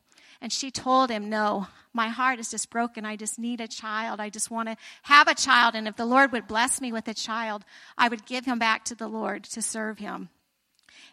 And 0.40 0.50
she 0.50 0.70
told 0.70 1.10
him, 1.10 1.28
No, 1.28 1.66
my 1.92 2.08
heart 2.08 2.38
is 2.38 2.50
just 2.50 2.70
broken. 2.70 3.04
I 3.04 3.16
just 3.16 3.38
need 3.38 3.60
a 3.60 3.68
child. 3.68 4.18
I 4.18 4.30
just 4.30 4.50
want 4.50 4.70
to 4.70 4.78
have 5.02 5.28
a 5.28 5.34
child. 5.34 5.74
And 5.74 5.86
if 5.86 5.94
the 5.94 6.06
Lord 6.06 6.32
would 6.32 6.46
bless 6.46 6.80
me 6.80 6.90
with 6.90 7.06
a 7.06 7.12
child, 7.12 7.66
I 7.98 8.08
would 8.08 8.24
give 8.24 8.46
him 8.46 8.58
back 8.58 8.86
to 8.86 8.94
the 8.94 9.08
Lord 9.08 9.44
to 9.44 9.60
serve 9.60 9.98
him. 9.98 10.30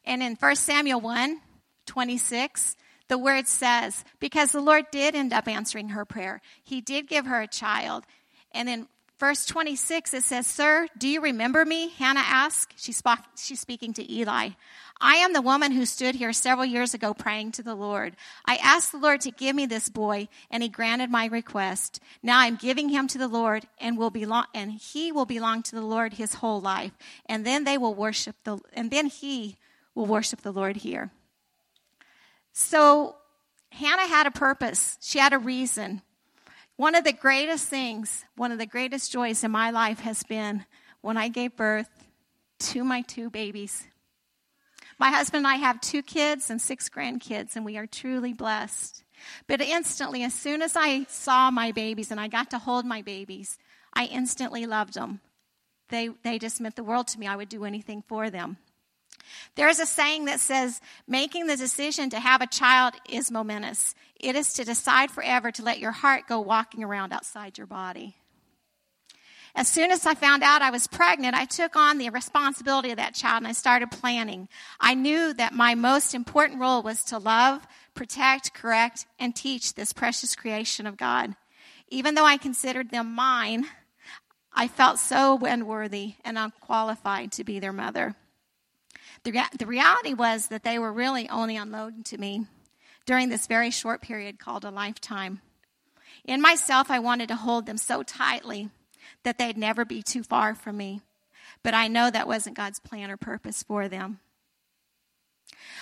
And 0.05 0.23
in 0.23 0.35
1 0.35 0.55
Samuel 0.55 1.01
1 1.01 1.41
26, 1.85 2.77
the 3.09 3.17
word 3.17 3.49
says, 3.49 4.05
because 4.21 4.53
the 4.53 4.61
Lord 4.61 4.85
did 4.89 5.15
end 5.15 5.33
up 5.33 5.49
answering 5.49 5.89
her 5.89 6.05
prayer, 6.05 6.39
He 6.63 6.79
did 6.79 7.09
give 7.09 7.25
her 7.25 7.41
a 7.41 7.47
child. 7.47 8.05
And 8.53 8.69
in 8.69 8.87
verse 9.19 9.45
26, 9.45 10.13
it 10.13 10.23
says, 10.23 10.47
Sir, 10.47 10.87
do 10.97 11.07
you 11.07 11.21
remember 11.21 11.65
me? 11.65 11.89
Hannah 11.89 12.23
asked. 12.23 12.73
She's, 12.77 13.01
she's 13.37 13.59
speaking 13.59 13.93
to 13.93 14.13
Eli. 14.13 14.49
I 15.01 15.15
am 15.15 15.33
the 15.33 15.41
woman 15.41 15.71
who 15.71 15.85
stood 15.85 16.15
here 16.15 16.31
several 16.31 16.65
years 16.65 16.93
ago 16.93 17.13
praying 17.13 17.51
to 17.53 17.63
the 17.63 17.75
Lord. 17.75 18.15
I 18.45 18.55
asked 18.57 18.91
the 18.91 18.97
Lord 18.97 19.21
to 19.21 19.31
give 19.31 19.55
me 19.55 19.65
this 19.65 19.89
boy, 19.89 20.29
and 20.49 20.63
he 20.63 20.69
granted 20.69 21.09
my 21.09 21.25
request. 21.25 21.99
Now 22.23 22.39
I'm 22.39 22.55
giving 22.55 22.89
him 22.89 23.07
to 23.09 23.17
the 23.17 23.27
Lord, 23.27 23.67
and 23.77 23.97
will 23.97 24.09
belong, 24.09 24.45
and 24.53 24.71
he 24.71 25.11
will 25.11 25.25
belong 25.25 25.63
to 25.63 25.75
the 25.75 25.81
Lord 25.81 26.13
his 26.13 26.35
whole 26.35 26.61
life. 26.61 26.93
And 27.25 27.45
then 27.45 27.65
they 27.65 27.77
will 27.77 27.93
worship 27.93 28.37
the, 28.45 28.59
and 28.73 28.89
then 28.89 29.07
he 29.07 29.57
will 29.95 30.05
worship 30.05 30.41
the 30.41 30.53
Lord 30.53 30.77
here. 30.77 31.11
So 32.53 33.17
Hannah 33.71 34.07
had 34.07 34.27
a 34.27 34.31
purpose. 34.31 34.97
She 35.01 35.19
had 35.19 35.33
a 35.33 35.37
reason. 35.37 36.01
One 36.77 36.95
of 36.95 37.05
the 37.05 37.13
greatest 37.13 37.69
things, 37.69 38.25
one 38.35 38.51
of 38.51 38.57
the 38.57 38.65
greatest 38.65 39.11
joys 39.11 39.43
in 39.43 39.51
my 39.51 39.69
life 39.71 39.99
has 40.01 40.23
been 40.23 40.65
when 41.01 41.15
I 41.15 41.29
gave 41.29 41.55
birth 41.55 41.89
to 42.59 42.83
my 42.83 43.01
two 43.01 43.29
babies. 43.29 43.87
My 44.97 45.09
husband 45.09 45.45
and 45.45 45.53
I 45.53 45.55
have 45.55 45.79
two 45.79 46.01
kids 46.01 46.49
and 46.49 46.61
six 46.61 46.89
grandkids, 46.89 47.55
and 47.55 47.65
we 47.65 47.77
are 47.77 47.87
truly 47.87 48.33
blessed. 48.33 49.03
But 49.47 49.61
instantly, 49.61 50.23
as 50.23 50.33
soon 50.33 50.61
as 50.61 50.75
I 50.75 51.05
saw 51.05 51.49
my 51.49 51.71
babies 51.71 52.11
and 52.11 52.19
I 52.19 52.27
got 52.27 52.49
to 52.51 52.59
hold 52.59 52.85
my 52.85 53.01
babies, 53.01 53.57
I 53.93 54.05
instantly 54.05 54.65
loved 54.65 54.95
them. 54.95 55.21
They, 55.89 56.09
they 56.23 56.39
just 56.39 56.59
meant 56.59 56.75
the 56.75 56.83
world 56.83 57.07
to 57.09 57.19
me. 57.19 57.27
I 57.27 57.35
would 57.35 57.49
do 57.49 57.63
anything 57.63 58.03
for 58.07 58.29
them. 58.29 58.57
There's 59.55 59.79
a 59.79 59.85
saying 59.85 60.25
that 60.25 60.39
says, 60.39 60.81
making 61.07 61.47
the 61.47 61.57
decision 61.57 62.09
to 62.11 62.19
have 62.19 62.41
a 62.41 62.47
child 62.47 62.93
is 63.09 63.31
momentous. 63.31 63.95
It 64.19 64.35
is 64.35 64.53
to 64.53 64.65
decide 64.65 65.11
forever 65.11 65.51
to 65.51 65.63
let 65.63 65.79
your 65.79 65.91
heart 65.91 66.23
go 66.27 66.39
walking 66.39 66.83
around 66.83 67.13
outside 67.13 67.57
your 67.57 67.67
body. 67.67 68.15
As 69.57 69.69
soon 69.69 69.89
as 69.89 70.05
I 70.05 70.15
found 70.15 70.43
out 70.43 70.61
I 70.61 70.69
was 70.69 70.85
pregnant, 70.85 71.33
I 71.33 71.45
took 71.45 71.77
on 71.77 71.97
the 71.97 72.09
responsibility 72.09 72.91
of 72.91 72.97
that 72.97 73.15
child 73.15 73.37
and 73.37 73.47
I 73.47 73.53
started 73.53 73.89
planning. 73.89 74.49
I 74.81 74.95
knew 74.95 75.33
that 75.33 75.53
my 75.53 75.75
most 75.75 76.13
important 76.13 76.59
role 76.59 76.83
was 76.83 77.03
to 77.05 77.17
love, 77.17 77.65
protect, 77.93 78.53
correct, 78.53 79.05
and 79.17 79.33
teach 79.33 79.73
this 79.73 79.93
precious 79.93 80.35
creation 80.35 80.85
of 80.85 80.97
God. 80.97 81.35
Even 81.87 82.15
though 82.15 82.25
I 82.25 82.35
considered 82.35 82.91
them 82.91 83.15
mine, 83.15 83.65
I 84.51 84.67
felt 84.67 84.99
so 84.99 85.39
unworthy 85.45 86.15
and 86.25 86.37
unqualified 86.37 87.31
to 87.33 87.45
be 87.45 87.59
their 87.59 87.73
mother. 87.73 88.15
The, 89.25 89.43
the 89.57 89.65
reality 89.65 90.13
was 90.13 90.47
that 90.47 90.63
they 90.63 90.79
were 90.79 90.93
really 90.93 91.27
only 91.29 91.57
unloading 91.57 92.03
to 92.03 92.17
me 92.17 92.45
during 93.05 93.29
this 93.29 93.47
very 93.47 93.71
short 93.71 94.01
period 94.01 94.39
called 94.39 94.63
a 94.63 94.69
lifetime. 94.69 95.41
In 96.23 96.41
myself, 96.41 96.89
I 96.89 96.99
wanted 96.99 97.27
to 97.29 97.35
hold 97.35 97.65
them 97.65 97.77
so 97.77 98.03
tightly 98.03 98.69
that 99.23 99.39
they'd 99.39 99.57
never 99.57 99.83
be 99.83 100.03
too 100.03 100.21
far 100.23 100.53
from 100.53 100.77
me. 100.77 101.01
But 101.63 101.73
I 101.73 101.87
know 101.87 102.09
that 102.09 102.27
wasn't 102.27 102.55
God's 102.55 102.79
plan 102.79 103.09
or 103.09 103.17
purpose 103.17 103.63
for 103.63 103.87
them. 103.87 104.19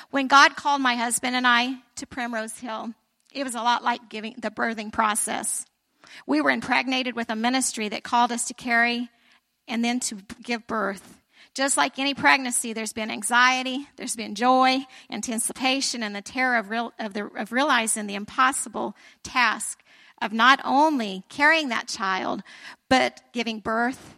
When 0.10 0.28
God 0.28 0.56
called 0.56 0.82
my 0.82 0.96
husband 0.96 1.36
and 1.36 1.46
I 1.46 1.76
to 1.98 2.08
Primrose 2.08 2.58
Hill, 2.58 2.94
it 3.34 3.44
was 3.44 3.56
a 3.56 3.62
lot 3.62 3.84
like 3.84 4.10
giving 4.10 4.36
the 4.38 4.52
birthing 4.52 4.94
process. 4.94 5.66
We 6.26 6.40
were 6.40 6.52
impregnated 6.52 7.16
with 7.16 7.30
a 7.30 7.36
ministry 7.36 7.90
that 7.90 8.04
called 8.04 8.32
us 8.32 8.46
to 8.46 8.54
carry 8.54 9.10
and 9.68 9.84
then 9.84 10.00
to 10.02 10.18
give 10.42 10.66
birth. 10.68 11.18
Just 11.54 11.78
like 11.78 12.00
any 12.00 12.14
pregnancy, 12.16 12.74
there's 12.74 12.94
been 12.94 13.12
anxiety, 13.12 13.88
there's 13.96 14.16
been 14.16 14.34
joy, 14.34 14.80
anticipation, 15.12 16.02
and 16.02 16.16
the 16.16 16.22
terror 16.22 16.58
of, 16.58 16.70
real, 16.70 16.94
of, 17.00 17.14
the, 17.14 17.28
of 17.28 17.52
realizing 17.52 18.08
the 18.08 18.16
impossible 18.16 18.96
task 19.22 19.84
of 20.22 20.34
not 20.34 20.60
only 20.64 21.24
carrying 21.30 21.70
that 21.70 21.88
child, 21.88 22.42
but 22.90 23.22
giving 23.34 23.60
birth 23.60 24.16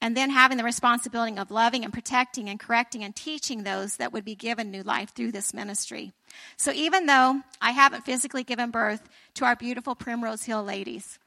and 0.00 0.16
then 0.16 0.30
having 0.30 0.56
the 0.56 0.64
responsibility 0.64 1.36
of 1.38 1.50
loving 1.50 1.84
and 1.84 1.92
protecting 1.92 2.48
and 2.48 2.58
correcting 2.58 3.04
and 3.04 3.14
teaching 3.14 3.62
those 3.62 3.96
that 3.96 4.12
would 4.12 4.24
be 4.24 4.34
given 4.34 4.70
new 4.70 4.82
life 4.82 5.10
through 5.10 5.30
this 5.30 5.54
ministry. 5.54 6.12
So 6.56 6.72
even 6.72 7.06
though 7.06 7.42
I 7.60 7.70
haven't 7.70 8.04
physically 8.04 8.44
given 8.44 8.70
birth 8.70 9.08
to 9.34 9.44
our 9.44 9.54
beautiful 9.54 9.94
Primrose 9.94 10.42
Hill 10.44 10.64
ladies, 10.64 11.18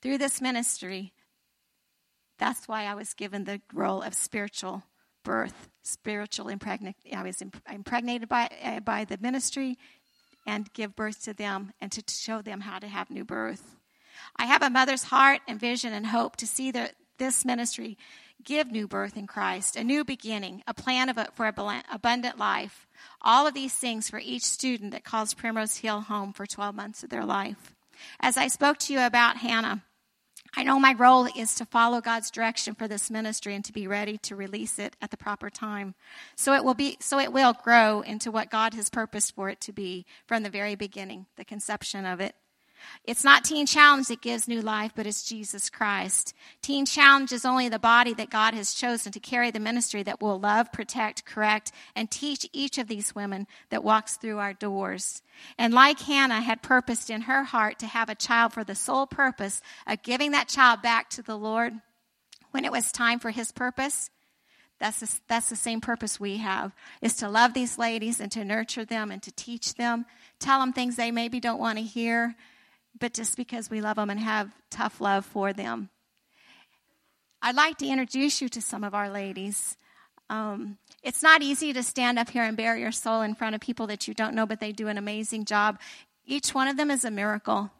through 0.00 0.18
this 0.18 0.40
ministry, 0.40 1.12
that's 2.38 2.66
why 2.68 2.84
I 2.84 2.94
was 2.94 3.14
given 3.14 3.44
the 3.44 3.60
role 3.72 4.02
of 4.02 4.14
spiritual 4.14 4.82
birth, 5.24 5.68
spiritual 5.82 6.48
impregnate. 6.48 6.96
I 7.14 7.22
was 7.22 7.42
impregnated 7.70 8.28
by, 8.28 8.48
uh, 8.62 8.80
by 8.80 9.04
the 9.04 9.18
ministry 9.18 9.78
and 10.46 10.72
give 10.72 10.96
birth 10.96 11.22
to 11.24 11.34
them 11.34 11.72
and 11.80 11.92
to 11.92 12.02
show 12.08 12.42
them 12.42 12.60
how 12.60 12.78
to 12.78 12.88
have 12.88 13.10
new 13.10 13.24
birth. 13.24 13.76
I 14.36 14.46
have 14.46 14.62
a 14.62 14.70
mother's 14.70 15.04
heart 15.04 15.40
and 15.46 15.58
vision 15.58 15.92
and 15.92 16.06
hope 16.06 16.36
to 16.36 16.46
see 16.46 16.70
the, 16.70 16.90
this 17.18 17.44
ministry 17.44 17.96
give 18.44 18.70
new 18.70 18.88
birth 18.88 19.16
in 19.16 19.26
Christ, 19.26 19.76
a 19.76 19.84
new 19.84 20.04
beginning, 20.04 20.62
a 20.66 20.74
plan 20.74 21.08
of 21.08 21.18
a, 21.18 21.28
for 21.34 21.46
abundant 21.46 22.38
life. 22.38 22.86
All 23.20 23.46
of 23.46 23.54
these 23.54 23.72
things 23.72 24.10
for 24.10 24.18
each 24.18 24.42
student 24.42 24.92
that 24.92 25.04
calls 25.04 25.34
Primrose 25.34 25.76
Hill 25.76 26.00
home 26.00 26.32
for 26.32 26.46
12 26.46 26.74
months 26.74 27.02
of 27.04 27.10
their 27.10 27.24
life. 27.24 27.74
As 28.20 28.36
I 28.36 28.48
spoke 28.48 28.78
to 28.78 28.92
you 28.92 29.00
about 29.00 29.36
Hannah, 29.36 29.84
I 30.54 30.64
know 30.64 30.78
my 30.78 30.92
role 30.92 31.26
is 31.34 31.54
to 31.56 31.64
follow 31.64 32.02
God's 32.02 32.30
direction 32.30 32.74
for 32.74 32.86
this 32.86 33.10
ministry 33.10 33.54
and 33.54 33.64
to 33.64 33.72
be 33.72 33.86
ready 33.86 34.18
to 34.18 34.36
release 34.36 34.78
it 34.78 34.96
at 35.00 35.10
the 35.10 35.16
proper 35.16 35.48
time. 35.48 35.94
So 36.36 36.52
it 36.52 36.62
will 36.62 36.74
be 36.74 36.98
so 37.00 37.18
it 37.18 37.32
will 37.32 37.54
grow 37.54 38.02
into 38.02 38.30
what 38.30 38.50
God 38.50 38.74
has 38.74 38.90
purposed 38.90 39.34
for 39.34 39.48
it 39.48 39.60
to 39.62 39.72
be 39.72 40.04
from 40.26 40.42
the 40.42 40.50
very 40.50 40.74
beginning, 40.74 41.26
the 41.36 41.44
conception 41.44 42.04
of 42.04 42.20
it. 42.20 42.34
It's 43.04 43.24
not 43.24 43.44
Teen 43.44 43.66
Challenge 43.66 44.06
that 44.08 44.20
gives 44.20 44.48
new 44.48 44.60
life, 44.60 44.92
but 44.94 45.06
it's 45.06 45.22
Jesus 45.22 45.70
Christ. 45.70 46.34
Teen 46.60 46.86
Challenge 46.86 47.32
is 47.32 47.44
only 47.44 47.68
the 47.68 47.78
body 47.78 48.14
that 48.14 48.30
God 48.30 48.54
has 48.54 48.74
chosen 48.74 49.12
to 49.12 49.20
carry 49.20 49.50
the 49.50 49.60
ministry 49.60 50.02
that 50.02 50.20
will 50.20 50.38
love, 50.38 50.72
protect, 50.72 51.24
correct, 51.24 51.72
and 51.94 52.10
teach 52.10 52.48
each 52.52 52.78
of 52.78 52.88
these 52.88 53.14
women 53.14 53.46
that 53.70 53.84
walks 53.84 54.16
through 54.16 54.38
our 54.38 54.52
doors. 54.52 55.22
And 55.58 55.74
like 55.74 56.00
Hannah 56.00 56.40
had 56.40 56.62
purposed 56.62 57.10
in 57.10 57.22
her 57.22 57.44
heart 57.44 57.78
to 57.80 57.86
have 57.86 58.08
a 58.08 58.14
child 58.14 58.52
for 58.52 58.64
the 58.64 58.74
sole 58.74 59.06
purpose 59.06 59.60
of 59.86 60.02
giving 60.02 60.32
that 60.32 60.48
child 60.48 60.82
back 60.82 61.10
to 61.10 61.22
the 61.22 61.36
Lord 61.36 61.74
when 62.52 62.64
it 62.64 62.72
was 62.72 62.92
time 62.92 63.18
for 63.18 63.30
his 63.30 63.50
purpose, 63.50 64.10
that's 64.78 65.00
the, 65.00 65.20
that's 65.28 65.48
the 65.48 65.56
same 65.56 65.80
purpose 65.80 66.20
we 66.20 66.38
have, 66.38 66.72
is 67.00 67.14
to 67.16 67.28
love 67.28 67.54
these 67.54 67.78
ladies 67.78 68.20
and 68.20 68.30
to 68.32 68.44
nurture 68.44 68.84
them 68.84 69.10
and 69.10 69.22
to 69.22 69.32
teach 69.32 69.74
them, 69.74 70.06
tell 70.38 70.60
them 70.60 70.72
things 70.72 70.96
they 70.96 71.10
maybe 71.10 71.40
don't 71.40 71.60
want 71.60 71.78
to 71.78 71.84
hear, 71.84 72.34
but 72.98 73.14
just 73.14 73.36
because 73.36 73.70
we 73.70 73.80
love 73.80 73.96
them 73.96 74.10
and 74.10 74.20
have 74.20 74.52
tough 74.70 75.00
love 75.00 75.24
for 75.24 75.52
them. 75.52 75.90
I'd 77.40 77.56
like 77.56 77.78
to 77.78 77.86
introduce 77.86 78.40
you 78.40 78.48
to 78.50 78.60
some 78.60 78.84
of 78.84 78.94
our 78.94 79.10
ladies. 79.10 79.76
Um, 80.30 80.78
it's 81.02 81.22
not 81.22 81.42
easy 81.42 81.72
to 81.72 81.82
stand 81.82 82.18
up 82.18 82.30
here 82.30 82.44
and 82.44 82.56
bare 82.56 82.76
your 82.76 82.92
soul 82.92 83.22
in 83.22 83.34
front 83.34 83.54
of 83.54 83.60
people 83.60 83.88
that 83.88 84.06
you 84.06 84.14
don't 84.14 84.34
know, 84.34 84.46
but 84.46 84.60
they 84.60 84.72
do 84.72 84.88
an 84.88 84.96
amazing 84.96 85.44
job. 85.44 85.80
Each 86.24 86.54
one 86.54 86.68
of 86.68 86.76
them 86.76 86.90
is 86.90 87.04
a 87.04 87.10
miracle. 87.10 87.70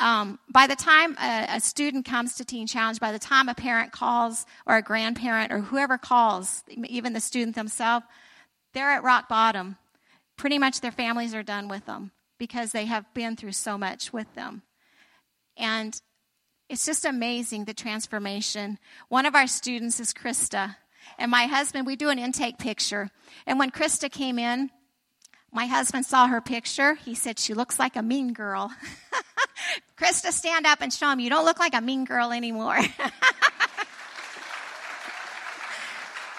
Um, 0.00 0.38
by 0.50 0.66
the 0.66 0.76
time 0.76 1.16
a, 1.18 1.56
a, 1.56 1.60
student 1.60 2.04
comes 2.04 2.34
to 2.34 2.44
Teen 2.44 2.66
Challenge, 2.66 2.98
by 3.00 3.12
the 3.12 3.18
time 3.18 3.48
a 3.48 3.54
parent 3.54 3.92
calls 3.92 4.44
or 4.66 4.76
a 4.76 4.82
grandparent 4.82 5.52
or 5.52 5.60
whoever 5.60 5.96
calls, 5.96 6.64
even 6.68 7.12
the 7.12 7.20
student 7.20 7.54
themselves, 7.54 8.04
they're 8.72 8.90
at 8.90 9.04
rock 9.04 9.28
bottom. 9.28 9.76
Pretty 10.36 10.58
much 10.58 10.80
their 10.80 10.90
families 10.90 11.32
are 11.32 11.44
done 11.44 11.68
with 11.68 11.86
them 11.86 12.10
because 12.38 12.72
they 12.72 12.86
have 12.86 13.12
been 13.14 13.36
through 13.36 13.52
so 13.52 13.78
much 13.78 14.12
with 14.12 14.32
them. 14.34 14.62
And 15.56 16.00
it's 16.68 16.86
just 16.86 17.04
amazing 17.04 17.64
the 17.64 17.74
transformation. 17.74 18.78
One 19.08 19.26
of 19.26 19.34
our 19.34 19.46
students 19.46 20.00
is 20.00 20.12
Krista. 20.12 20.76
And 21.18 21.30
my 21.30 21.44
husband, 21.44 21.86
we 21.86 21.96
do 21.96 22.08
an 22.08 22.18
intake 22.18 22.58
picture. 22.58 23.10
And 23.46 23.58
when 23.58 23.70
Krista 23.70 24.10
came 24.10 24.38
in, 24.38 24.70
my 25.52 25.66
husband 25.66 26.06
saw 26.06 26.26
her 26.26 26.40
picture. 26.40 26.94
He 26.94 27.14
said, 27.14 27.38
She 27.38 27.54
looks 27.54 27.78
like 27.78 27.94
a 27.96 28.02
mean 28.02 28.32
girl. 28.32 28.72
Krista, 29.98 30.32
stand 30.32 30.66
up 30.66 30.80
and 30.80 30.92
show 30.92 31.10
him 31.10 31.20
you 31.20 31.30
don't 31.30 31.44
look 31.44 31.60
like 31.60 31.74
a 31.74 31.80
mean 31.80 32.04
girl 32.04 32.32
anymore. 32.32 32.78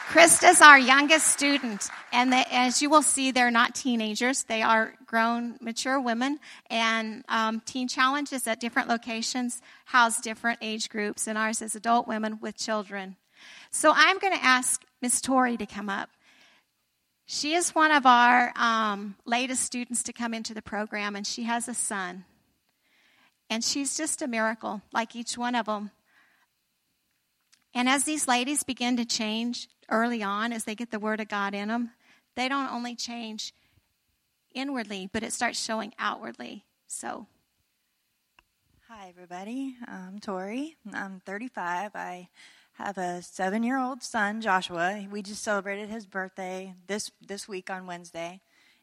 Krista's 0.07 0.61
our 0.61 0.79
youngest 0.79 1.27
student, 1.27 1.89
and 2.13 2.31
they, 2.31 2.45
as 2.51 2.81
you 2.81 2.89
will 2.89 3.01
see, 3.01 3.31
they're 3.31 3.51
not 3.51 3.75
teenagers. 3.75 4.43
They 4.43 4.61
are 4.61 4.93
grown, 5.05 5.57
mature 5.59 5.99
women, 5.99 6.39
and 6.69 7.25
um, 7.27 7.61
Teen 7.65 7.87
Challenges 7.87 8.47
at 8.47 8.59
different 8.59 8.87
locations 8.87 9.61
house 9.85 10.21
different 10.21 10.59
age 10.61 10.89
groups, 10.89 11.27
and 11.27 11.37
ours 11.37 11.61
is 11.61 11.75
adult 11.75 12.07
women 12.07 12.39
with 12.39 12.55
children. 12.55 13.17
So 13.71 13.91
I'm 13.93 14.19
going 14.19 14.33
to 14.33 14.43
ask 14.43 14.83
Miss 15.01 15.19
Tori 15.21 15.57
to 15.57 15.65
come 15.65 15.89
up. 15.89 16.09
She 17.25 17.53
is 17.53 17.73
one 17.73 17.91
of 17.91 18.05
our 18.05 18.53
um, 18.55 19.15
latest 19.25 19.63
students 19.63 20.03
to 20.03 20.13
come 20.13 20.33
into 20.33 20.53
the 20.53 20.61
program, 20.61 21.15
and 21.15 21.25
she 21.25 21.43
has 21.43 21.67
a 21.67 21.73
son. 21.73 22.25
And 23.49 23.63
she's 23.63 23.97
just 23.97 24.21
a 24.21 24.27
miracle, 24.27 24.81
like 24.93 25.15
each 25.15 25.37
one 25.37 25.55
of 25.55 25.65
them. 25.65 25.91
And 27.73 27.89
as 27.89 28.05
these 28.05 28.27
ladies 28.27 28.63
begin 28.63 28.95
to 28.97 29.05
change 29.05 29.67
early 29.89 30.23
on, 30.23 30.53
as 30.53 30.63
they 30.63 30.75
get 30.75 30.91
the 30.91 30.99
Word 30.99 31.19
of 31.19 31.27
God 31.27 31.53
in 31.53 31.67
them, 31.67 31.91
they 32.35 32.49
don't 32.49 32.71
only 32.71 32.95
change 32.95 33.53
inwardly, 34.53 35.09
but 35.11 35.23
it 35.23 35.33
starts 35.33 35.63
showing 35.63 35.93
outwardly. 35.99 36.65
So. 36.87 37.27
Hi, 38.87 39.09
everybody. 39.09 39.75
I'm 39.87 40.19
Tori. 40.19 40.75
I'm 40.93 41.21
35. 41.25 41.91
I 41.95 42.29
have 42.73 42.97
a 42.97 43.21
seven 43.21 43.63
year 43.63 43.79
old 43.79 44.03
son, 44.03 44.41
Joshua. 44.41 45.05
We 45.11 45.21
just 45.21 45.43
celebrated 45.43 45.89
his 45.89 46.05
birthday 46.05 46.73
this, 46.87 47.11
this 47.25 47.47
week 47.47 47.69
on 47.69 47.87
Wednesday. 47.87 48.41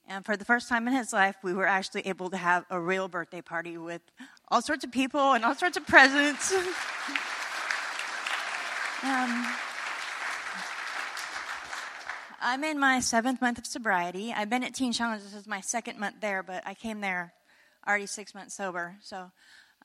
And 0.08 0.24
for 0.24 0.36
the 0.36 0.44
first 0.44 0.68
time 0.68 0.88
in 0.88 0.94
his 0.94 1.12
life, 1.12 1.36
we 1.42 1.52
were 1.52 1.66
actually 1.66 2.06
able 2.06 2.28
to 2.30 2.36
have 2.36 2.64
a 2.70 2.80
real 2.80 3.08
birthday 3.08 3.40
party 3.40 3.78
with 3.78 4.02
all 4.48 4.60
sorts 4.60 4.84
of 4.84 4.90
people 4.90 5.32
and 5.32 5.44
all 5.44 5.54
sorts 5.54 5.76
of 5.76 5.86
presents. 5.86 6.52
Um, 9.04 9.52
I'm 12.44 12.64
in 12.64 12.80
my 12.80 12.98
seventh 12.98 13.40
month 13.40 13.58
of 13.58 13.66
sobriety. 13.66 14.34
I've 14.36 14.50
been 14.50 14.64
at 14.64 14.74
Teen 14.74 14.92
Challenge. 14.92 15.22
This 15.22 15.32
is 15.32 15.46
my 15.46 15.60
second 15.60 16.00
month 16.00 16.16
there, 16.20 16.42
but 16.42 16.64
I 16.66 16.74
came 16.74 17.00
there 17.00 17.32
already 17.86 18.06
six 18.06 18.34
months 18.34 18.56
sober. 18.56 18.96
So 19.00 19.30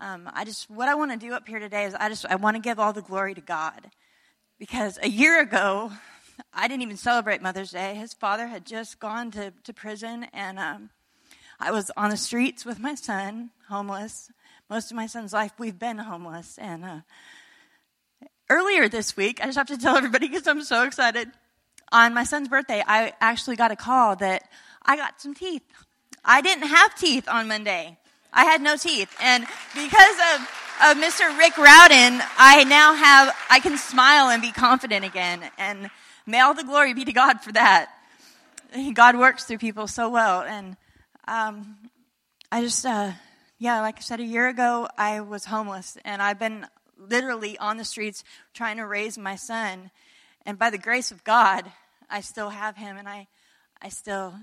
um, 0.02 0.28
I 0.34 0.44
just, 0.44 0.68
what 0.68 0.88
I 0.88 0.96
want 0.96 1.12
to 1.12 1.18
do 1.18 1.34
up 1.34 1.48
here 1.48 1.60
today 1.60 1.86
is 1.86 1.94
I 1.94 2.10
just, 2.10 2.26
I 2.26 2.36
want 2.36 2.56
to 2.56 2.60
give 2.62 2.80
all 2.80 2.94
the 2.94 3.04
glory 3.04 3.36
to 3.36 3.42
God. 3.42 3.92
Because 4.58 4.98
a 5.04 5.08
year 5.08 5.40
ago, 5.40 5.92
I 6.52 6.68
didn't 6.68 6.82
even 6.82 6.98
celebrate 6.98 7.44
Mother's 7.44 7.70
Day. 7.70 7.94
His 7.94 8.16
father 8.16 8.48
had 8.48 8.66
just 8.66 9.00
gone 9.00 9.30
to, 9.32 9.54
to 9.64 9.72
prison, 9.72 10.26
and 10.34 10.58
um, 10.58 10.90
I 11.60 11.70
was 11.70 11.92
on 11.96 12.10
the 12.10 12.18
streets 12.18 12.66
with 12.66 12.80
my 12.80 12.96
son, 12.96 13.52
homeless. 13.70 14.32
Most 14.68 14.90
of 14.90 14.96
my 14.98 15.06
son's 15.06 15.32
life, 15.32 15.52
we've 15.60 15.78
been 15.78 16.00
homeless. 16.00 16.58
And 16.58 16.84
uh, 16.84 17.00
earlier 18.50 18.90
this 18.90 19.16
week, 19.16 19.42
I 19.44 19.46
just 19.46 19.60
have 19.60 19.68
to 19.68 19.78
tell 19.78 19.96
everybody 19.96 20.28
because 20.28 20.48
I'm 20.48 20.64
so 20.64 20.86
excited. 20.86 21.30
On 21.92 22.14
my 22.14 22.24
son's 22.24 22.50
birthday, 22.50 22.84
I 22.86 23.14
actually 23.22 23.56
got 23.56 23.72
a 23.72 23.76
call 23.76 24.16
that 24.18 24.50
I 24.86 24.98
got 24.98 25.22
some 25.22 25.34
teeth. 25.34 25.64
I 26.24 26.42
didn't 26.42 26.68
have 26.68 26.96
teeth 26.96 27.28
on 27.30 27.48
Monday. 27.48 27.98
I 28.34 28.44
had 28.44 28.62
no 28.62 28.76
teeth. 28.76 29.16
And 29.22 29.46
because 29.74 30.18
of, 30.34 30.42
of 30.90 30.98
Mr. 30.98 31.38
Rick 31.38 31.58
Rowden, 31.58 32.22
I 32.38 32.66
now 32.68 32.94
have, 32.94 33.36
I 33.50 33.60
can 33.60 33.78
smile 33.78 34.30
and 34.30 34.42
be 34.42 34.52
confident 34.52 35.06
again. 35.06 35.42
And 35.58 35.90
may 36.26 36.42
all 36.42 36.54
the 36.54 36.64
glory 36.64 36.94
be 36.94 37.06
to 37.06 37.14
God 37.14 37.42
for 37.42 37.52
that. 37.54 37.90
God 38.94 39.18
works 39.18 39.46
through 39.46 39.60
people 39.60 39.88
so 39.88 40.10
well. 40.10 40.42
And 40.42 40.76
um, 41.28 41.78
I 42.52 42.62
just, 42.62 42.86
uh, 42.86 43.12
yeah, 43.60 43.82
like 43.82 43.98
I 43.98 44.02
said, 44.02 44.20
a 44.20 44.26
year 44.26 44.50
ago, 44.50 44.88
I 44.98 45.22
was 45.22 45.46
homeless. 45.46 45.98
And 46.04 46.22
I've 46.22 46.40
been 46.40 46.68
literally 46.98 47.58
on 47.58 47.78
the 47.78 47.86
streets 47.86 48.24
trying 48.54 48.78
to 48.78 48.86
raise 48.86 49.18
my 49.18 49.36
son. 49.36 49.92
And 50.48 50.58
by 50.58 50.70
the 50.70 50.78
grace 50.78 51.12
of 51.12 51.26
God, 51.26 51.70
I 52.10 52.22
still 52.22 52.50
have 52.50 52.78
him 52.78 52.96
and 52.96 53.08
I, 53.08 53.28
I 53.82 53.90
still, 53.90 54.34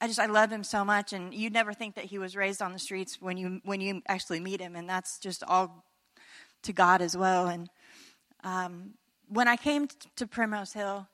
I 0.00 0.06
just, 0.06 0.18
I 0.18 0.24
love 0.24 0.50
him 0.50 0.64
so 0.64 0.86
much. 0.86 1.12
And 1.12 1.34
you'd 1.34 1.52
never 1.52 1.74
think 1.74 1.96
that 1.96 2.06
he 2.06 2.18
was 2.18 2.34
raised 2.34 2.62
on 2.62 2.72
the 2.72 2.78
streets 2.78 3.20
when 3.20 3.36
you, 3.36 3.60
when 3.62 3.82
you 3.82 4.00
actually 4.08 4.40
meet 4.40 4.58
him. 4.58 4.74
And 4.74 4.88
that's 4.88 5.18
just 5.18 5.44
all 5.44 5.84
to 6.62 6.72
God 6.72 7.02
as 7.02 7.14
well. 7.14 7.46
And 7.46 7.68
um, 8.42 8.94
when 9.28 9.48
I 9.48 9.56
came 9.56 9.86
to 10.16 10.26
Primrose 10.26 10.72
Hill, 10.72 11.06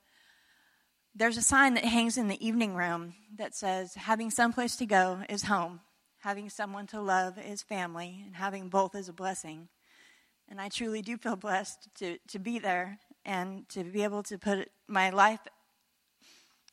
there's 1.17 1.37
a 1.37 1.43
sign 1.43 1.75
that 1.75 1.85
hangs 1.85 2.17
in 2.17 2.29
the 2.29 2.47
evening 2.47 2.77
room 2.77 3.15
that 3.37 3.53
says, 3.53 3.95
having 3.95 4.31
someplace 4.31 4.77
to 4.77 4.87
go 4.87 5.23
is 5.29 5.43
home. 5.43 5.81
Having 6.21 6.51
someone 6.51 6.87
to 6.87 7.01
love 7.01 7.37
is 7.37 7.63
family, 7.63 8.23
and 8.25 8.37
having 8.37 8.69
both 8.69 8.95
is 8.95 9.09
a 9.09 9.13
blessing. 9.13 9.69
And 10.49 10.61
I 10.61 10.69
truly 10.69 11.03
do 11.03 11.17
feel 11.17 11.35
blessed 11.35 11.89
to, 11.97 12.19
to 12.29 12.39
be 12.39 12.61
there 12.61 13.01
and 13.25 13.69
to 13.71 13.85
be 13.85 14.03
able 14.03 14.23
to 14.25 14.39
put 14.39 14.71
my 14.89 15.11
life. 15.11 15.41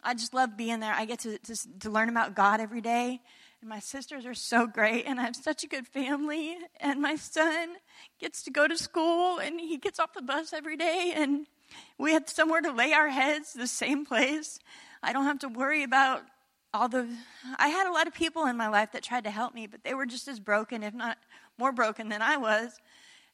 I 0.03 0.13
just 0.13 0.33
love 0.33 0.55
being 0.55 0.79
there. 0.79 0.93
I 0.93 1.05
get 1.05 1.19
to, 1.19 1.37
to, 1.37 1.79
to 1.79 1.89
learn 1.89 2.09
about 2.09 2.35
God 2.35 2.61
every 2.61 2.81
day. 2.81 3.21
And 3.61 3.69
my 3.69 3.79
sisters 3.79 4.25
are 4.25 4.33
so 4.33 4.67
great, 4.67 5.05
and 5.05 5.19
I 5.19 5.23
have 5.23 5.35
such 5.35 5.65
a 5.65 5.67
good 5.67 5.85
family. 5.85 6.57
And 6.79 7.01
my 7.01 7.15
son 7.17 7.75
gets 8.19 8.43
to 8.43 8.51
go 8.51 8.67
to 8.67 8.77
school, 8.77 9.39
and 9.39 9.59
he 9.59 9.77
gets 9.77 9.99
off 9.99 10.13
the 10.13 10.21
bus 10.21 10.53
every 10.53 10.77
day, 10.77 11.11
and 11.15 11.45
we 11.97 12.13
have 12.13 12.29
somewhere 12.29 12.61
to 12.61 12.71
lay 12.71 12.93
our 12.93 13.09
heads, 13.09 13.53
the 13.53 13.67
same 13.67 14.05
place. 14.05 14.59
I 15.03 15.13
don't 15.13 15.25
have 15.25 15.39
to 15.39 15.49
worry 15.49 15.83
about 15.83 16.23
all 16.73 16.87
the. 16.87 17.07
I 17.57 17.67
had 17.67 17.87
a 17.87 17.91
lot 17.91 18.07
of 18.07 18.13
people 18.13 18.45
in 18.45 18.55
my 18.55 18.69
life 18.69 18.93
that 18.93 19.03
tried 19.03 19.25
to 19.25 19.31
help 19.31 19.53
me, 19.53 19.67
but 19.67 19.83
they 19.83 19.93
were 19.93 20.05
just 20.05 20.27
as 20.27 20.39
broken, 20.39 20.81
if 20.81 20.93
not 20.93 21.17
more 21.57 21.71
broken, 21.71 22.09
than 22.09 22.21
I 22.21 22.37
was. 22.37 22.79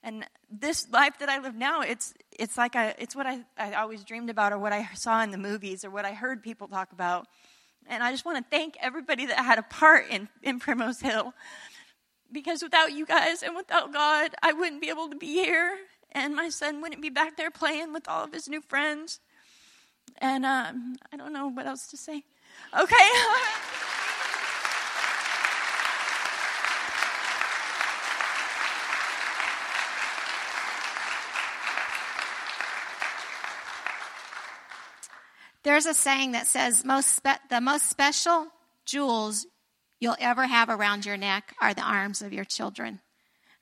And 0.05 0.23
this 0.51 0.87
life 0.91 1.17
that 1.17 1.29
I 1.29 1.39
live 1.39 1.55
now, 1.55 1.81
it's, 1.81 2.13
it's 2.31 2.59
like 2.59 2.75
I, 2.75 2.93
it's 2.99 3.15
what 3.15 3.25
I, 3.25 3.39
I 3.57 3.73
always 3.73 4.03
dreamed 4.03 4.29
about 4.29 4.53
or 4.53 4.59
what 4.59 4.71
I 4.71 4.87
saw 4.93 5.23
in 5.23 5.31
the 5.31 5.37
movies 5.39 5.83
or 5.83 5.89
what 5.89 6.05
I 6.05 6.13
heard 6.13 6.43
people 6.43 6.67
talk 6.67 6.91
about. 6.91 7.25
And 7.87 8.03
I 8.03 8.11
just 8.11 8.23
want 8.23 8.37
to 8.37 8.45
thank 8.55 8.77
everybody 8.79 9.25
that 9.25 9.39
had 9.39 9.57
a 9.57 9.63
part 9.63 10.05
in, 10.11 10.29
in 10.43 10.59
Primrose 10.59 10.99
Hill. 10.99 11.33
Because 12.31 12.61
without 12.61 12.91
you 12.91 13.07
guys 13.07 13.41
and 13.41 13.55
without 13.55 13.91
God, 13.91 14.35
I 14.43 14.53
wouldn't 14.53 14.79
be 14.79 14.89
able 14.89 15.09
to 15.09 15.15
be 15.15 15.33
here. 15.33 15.75
And 16.11 16.35
my 16.35 16.49
son 16.49 16.81
wouldn't 16.81 17.01
be 17.01 17.09
back 17.09 17.35
there 17.35 17.49
playing 17.49 17.91
with 17.91 18.07
all 18.07 18.25
of 18.25 18.31
his 18.31 18.47
new 18.47 18.61
friends. 18.61 19.19
And 20.19 20.45
um, 20.45 20.97
I 21.11 21.17
don't 21.17 21.33
know 21.33 21.47
what 21.47 21.65
else 21.65 21.87
to 21.87 21.97
say. 21.97 22.23
Okay. 22.79 22.95
There's 35.65 35.87
a 35.87 35.95
saying 35.95 36.33
that 36.33 36.45
says 36.45 36.85
most 36.85 37.15
spe- 37.15 37.49
the 37.49 37.59
most 37.59 37.89
special 37.89 38.45
jewels 38.85 39.47
you'll 39.99 40.15
ever 40.19 40.45
have 40.45 40.69
around 40.69 41.07
your 41.07 41.17
neck 41.17 41.55
are 41.59 41.73
the 41.73 41.81
arms 41.81 42.21
of 42.21 42.31
your 42.31 42.45
children. 42.45 42.99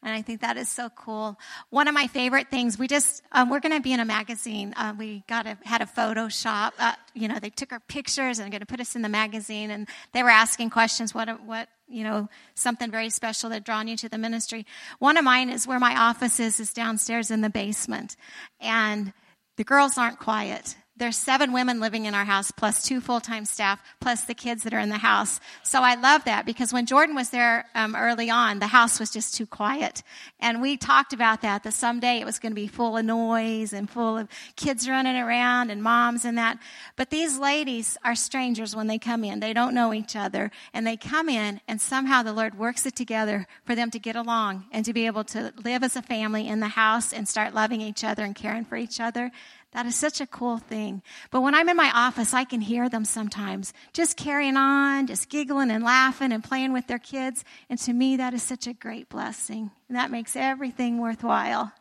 And 0.03 0.13
I 0.13 0.21
think 0.21 0.41
that 0.41 0.57
is 0.57 0.67
so 0.67 0.89
cool. 0.89 1.39
One 1.69 1.87
of 1.87 1.93
my 1.93 2.07
favorite 2.07 2.49
things, 2.49 2.77
we 2.77 2.89
just, 2.89 3.23
um, 3.31 3.49
we're 3.49 3.61
going 3.61 3.73
to 3.73 3.81
be 3.81 3.93
in 3.93 4.01
a 4.01 4.05
magazine. 4.05 4.73
Uh, 4.75 4.93
we 4.99 5.23
got 5.29 5.47
a, 5.47 5.57
had 5.63 5.81
a 5.81 5.85
Photoshop. 5.85 6.73
Uh, 6.77 6.91
you 7.13 7.29
know, 7.29 7.39
they 7.39 7.49
took 7.49 7.71
our 7.71 7.79
pictures 7.79 8.37
and 8.37 8.51
going 8.51 8.59
to 8.59 8.65
put 8.65 8.81
us 8.81 8.97
in 8.97 9.01
the 9.01 9.07
magazine. 9.07 9.71
And 9.71 9.87
they 10.11 10.23
were 10.23 10.29
asking 10.29 10.71
questions, 10.71 11.15
what, 11.15 11.41
what, 11.45 11.69
you 11.87 12.03
know, 12.03 12.27
something 12.53 12.91
very 12.91 13.11
special 13.11 13.49
that 13.51 13.63
drawn 13.63 13.87
you 13.87 13.95
to 13.95 14.09
the 14.09 14.17
ministry. 14.17 14.65
One 14.99 15.15
of 15.15 15.23
mine 15.23 15.49
is 15.49 15.65
where 15.65 15.79
my 15.79 15.95
office 15.95 16.37
is, 16.41 16.59
is 16.59 16.73
downstairs 16.73 17.31
in 17.31 17.39
the 17.39 17.49
basement. 17.49 18.17
And 18.59 19.13
the 19.55 19.63
girls 19.63 19.97
aren't 19.97 20.19
quiet 20.19 20.75
there's 20.95 21.17
seven 21.17 21.53
women 21.53 21.79
living 21.79 22.05
in 22.05 22.13
our 22.13 22.25
house 22.25 22.51
plus 22.51 22.83
two 22.83 23.01
full-time 23.01 23.45
staff 23.45 23.81
plus 23.99 24.23
the 24.23 24.33
kids 24.35 24.63
that 24.63 24.73
are 24.73 24.79
in 24.79 24.89
the 24.89 24.97
house. 24.97 25.39
So 25.63 25.81
i 25.81 25.95
love 25.95 26.25
that 26.25 26.45
because 26.45 26.71
when 26.71 26.85
jordan 26.85 27.15
was 27.15 27.29
there 27.31 27.65
um, 27.73 27.95
early 27.95 28.29
on 28.29 28.59
the 28.59 28.67
house 28.67 28.99
was 28.99 29.09
just 29.09 29.35
too 29.35 29.45
quiet. 29.45 30.03
And 30.39 30.61
we 30.61 30.77
talked 30.77 31.13
about 31.13 31.41
that 31.41 31.63
that 31.63 31.73
someday 31.73 32.19
it 32.19 32.25
was 32.25 32.39
going 32.39 32.51
to 32.51 32.55
be 32.55 32.67
full 32.67 32.97
of 32.97 33.05
noise 33.05 33.73
and 33.73 33.89
full 33.89 34.17
of 34.17 34.27
kids 34.55 34.87
running 34.87 35.15
around 35.15 35.71
and 35.71 35.81
moms 35.81 36.25
and 36.25 36.37
that. 36.37 36.59
But 36.95 37.09
these 37.09 37.39
ladies 37.39 37.97
are 38.03 38.15
strangers 38.15 38.75
when 38.75 38.87
they 38.87 38.99
come 38.99 39.23
in. 39.23 39.39
They 39.39 39.53
don't 39.53 39.73
know 39.73 39.93
each 39.93 40.15
other. 40.15 40.51
And 40.73 40.85
they 40.85 40.97
come 40.97 41.29
in 41.29 41.61
and 41.67 41.81
somehow 41.81 42.21
the 42.21 42.33
lord 42.33 42.57
works 42.57 42.85
it 42.85 42.95
together 42.95 43.47
for 43.65 43.75
them 43.75 43.89
to 43.91 43.99
get 43.99 44.15
along 44.15 44.65
and 44.71 44.85
to 44.85 44.93
be 44.93 45.05
able 45.07 45.23
to 45.25 45.53
live 45.63 45.83
as 45.83 45.95
a 45.95 46.01
family 46.01 46.47
in 46.47 46.59
the 46.59 46.67
house 46.67 47.13
and 47.13 47.27
start 47.27 47.53
loving 47.53 47.81
each 47.81 48.03
other 48.03 48.23
and 48.23 48.35
caring 48.35 48.65
for 48.65 48.75
each 48.75 48.99
other 48.99 49.31
that 49.73 49.85
is 49.85 49.95
such 49.95 50.21
a 50.21 50.27
cool 50.27 50.57
thing. 50.57 51.01
But 51.31 51.41
when 51.41 51.55
I'm 51.55 51.67
in 51.67 51.75
my 51.75 51.91
office, 51.93 52.33
I 52.33 52.43
can 52.43 52.61
hear 52.61 52.89
them 52.89 53.05
sometimes 53.05 53.73
just 53.91 54.17
carrying 54.17 54.55
on, 54.55 55.07
just 55.07 55.29
giggling 55.29 55.71
and 55.71 55.83
laughing 55.83 56.31
and 56.31 56.43
playing 56.43 56.73
with 56.73 56.87
their 56.87 56.99
kids. 56.99 57.43
And 57.69 57.79
to 57.79 57.93
me, 57.93 58.17
that 58.17 58.33
is 58.33 58.43
such 58.43 58.67
a 58.67 58.73
great 58.73 59.09
blessing. 59.09 59.71
And 59.87 59.97
that 59.97 60.11
makes 60.11 60.35
everything 60.35 60.99
worthwhile. 60.99 61.71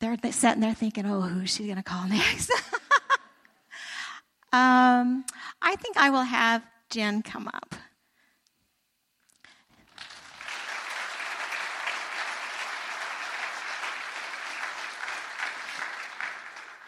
They're 0.00 0.16
sitting 0.30 0.60
there 0.60 0.74
thinking, 0.74 1.04
oh, 1.04 1.22
who's 1.22 1.54
she 1.54 1.64
going 1.64 1.76
to 1.76 1.82
call 1.82 2.04
next? 2.08 2.50
um, 4.52 5.24
I 5.60 5.76
think 5.76 5.96
I 5.96 6.10
will 6.10 6.22
have 6.22 6.62
Jen 6.90 7.22
come 7.22 7.48
up. 7.48 7.74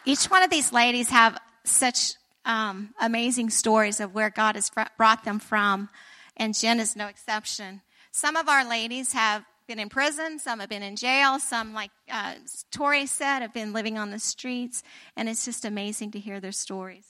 Each 0.04 0.24
one 0.24 0.42
of 0.42 0.50
these 0.50 0.72
ladies 0.72 1.10
have 1.10 1.38
such 1.62 2.14
um, 2.44 2.92
amazing 3.00 3.50
stories 3.50 4.00
of 4.00 4.14
where 4.14 4.30
God 4.30 4.56
has 4.56 4.68
brought 4.96 5.24
them 5.24 5.38
from, 5.38 5.90
and 6.36 6.58
Jen 6.58 6.80
is 6.80 6.96
no 6.96 7.06
exception. 7.06 7.82
Some 8.10 8.34
of 8.34 8.48
our 8.48 8.68
ladies 8.68 9.12
have 9.12 9.44
been 9.68 9.78
in 9.78 9.88
prison, 9.88 10.40
some 10.40 10.58
have 10.58 10.68
been 10.68 10.82
in 10.82 10.96
jail, 10.96 11.38
some, 11.38 11.72
like 11.72 11.92
uh, 12.10 12.34
Tori 12.72 13.06
said, 13.06 13.40
have 13.40 13.54
been 13.54 13.72
living 13.72 13.96
on 13.96 14.10
the 14.10 14.18
streets, 14.18 14.82
and 15.16 15.28
it's 15.28 15.44
just 15.44 15.64
amazing 15.64 16.10
to 16.10 16.18
hear 16.18 16.40
their 16.40 16.52
stories. 16.52 17.06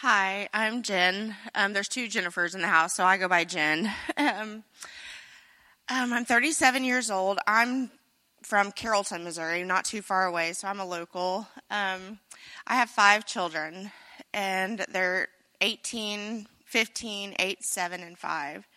Hi, 0.00 0.48
I'm 0.54 0.82
Jen. 0.82 1.34
Um, 1.56 1.72
there's 1.72 1.88
two 1.88 2.06
Jennifers 2.06 2.54
in 2.54 2.60
the 2.60 2.68
house, 2.68 2.94
so 2.94 3.04
I 3.04 3.16
go 3.16 3.26
by 3.26 3.42
Jen. 3.42 3.90
um, 4.16 4.62
um, 5.88 6.12
I'm 6.12 6.24
37 6.24 6.84
years 6.84 7.10
old. 7.10 7.40
I'm 7.48 7.90
from 8.44 8.72
Carrollton, 8.72 9.24
Missouri, 9.24 9.64
not 9.64 9.84
too 9.84 10.02
far 10.02 10.26
away, 10.26 10.52
so 10.52 10.68
I'm 10.68 10.80
a 10.80 10.84
local. 10.84 11.48
Um, 11.70 12.18
I 12.66 12.74
have 12.76 12.90
five 12.90 13.24
children, 13.24 13.90
and 14.34 14.84
they're 14.90 15.28
18, 15.60 16.46
15, 16.66 17.34
8, 17.38 17.64
7, 17.64 18.02
and 18.02 18.18
5. 18.18 18.68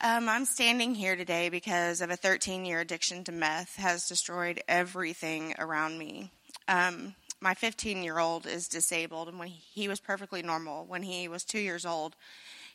Um, 0.00 0.28
I'm 0.28 0.44
standing 0.46 0.94
here 0.94 1.16
today 1.16 1.48
because 1.48 2.00
of 2.00 2.10
a 2.10 2.16
13 2.16 2.64
year 2.64 2.80
addiction 2.80 3.24
to 3.24 3.32
meth 3.32 3.76
has 3.76 4.08
destroyed 4.08 4.62
everything 4.68 5.54
around 5.58 5.98
me. 5.98 6.30
Um, 6.66 7.14
my 7.40 7.54
15 7.54 8.02
year 8.02 8.18
old 8.18 8.46
is 8.46 8.68
disabled, 8.68 9.28
and 9.28 9.38
when 9.38 9.48
he 9.48 9.88
was 9.88 10.00
perfectly 10.00 10.40
normal, 10.40 10.86
when 10.86 11.02
he 11.02 11.28
was 11.28 11.44
two 11.44 11.58
years 11.58 11.84
old, 11.84 12.16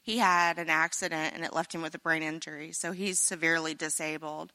he 0.04 0.18
had 0.18 0.60
an 0.60 0.70
accident 0.70 1.34
and 1.34 1.44
it 1.44 1.54
left 1.54 1.74
him 1.74 1.82
with 1.82 1.96
a 1.96 2.00
brain 2.00 2.22
injury, 2.22 2.72
so 2.72 2.92
he's 2.92 3.20
severely 3.20 3.74
disabled 3.74 4.52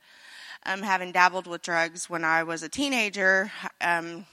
um, 0.66 0.82
having 0.82 1.12
dabbled 1.12 1.46
with 1.46 1.62
drugs 1.62 2.10
when 2.10 2.24
I 2.24 2.42
was 2.42 2.62
a 2.62 2.68
teenager, 2.68 3.50
um, 3.80 4.26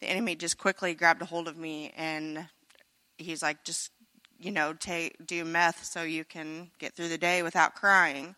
the 0.00 0.06
enemy 0.06 0.36
just 0.36 0.58
quickly 0.58 0.94
grabbed 0.94 1.22
a 1.22 1.24
hold 1.24 1.48
of 1.48 1.56
me 1.56 1.92
and 1.96 2.46
he's 3.18 3.42
like, 3.42 3.64
just, 3.64 3.90
you 4.38 4.50
know, 4.50 4.72
take, 4.72 5.26
do 5.26 5.44
meth 5.44 5.84
so 5.84 6.02
you 6.02 6.24
can 6.24 6.70
get 6.78 6.94
through 6.94 7.08
the 7.08 7.18
day 7.18 7.42
without 7.42 7.74
crying. 7.74 8.34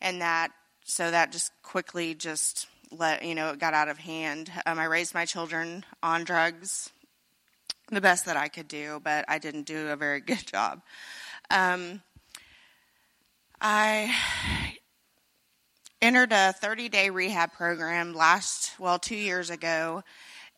And 0.00 0.22
that, 0.22 0.50
so 0.84 1.10
that 1.10 1.32
just 1.32 1.52
quickly 1.62 2.14
just 2.14 2.66
let, 2.90 3.22
you 3.22 3.34
know, 3.34 3.50
it 3.50 3.58
got 3.58 3.74
out 3.74 3.88
of 3.88 3.98
hand. 3.98 4.50
Um, 4.66 4.78
I 4.78 4.86
raised 4.86 5.14
my 5.14 5.26
children 5.26 5.84
on 6.02 6.24
drugs 6.24 6.90
the 7.90 8.00
best 8.00 8.26
that 8.26 8.36
I 8.36 8.48
could 8.48 8.68
do, 8.68 9.00
but 9.02 9.24
I 9.28 9.38
didn't 9.38 9.64
do 9.64 9.88
a 9.88 9.96
very 9.96 10.20
good 10.20 10.46
job. 10.46 10.80
Um, 11.50 12.00
I 13.60 14.14
entered 16.02 16.32
a 16.32 16.52
30 16.52 16.88
day 16.88 17.10
rehab 17.10 17.52
program 17.52 18.14
last, 18.14 18.72
well, 18.78 18.98
two 18.98 19.16
years 19.16 19.50
ago, 19.50 20.02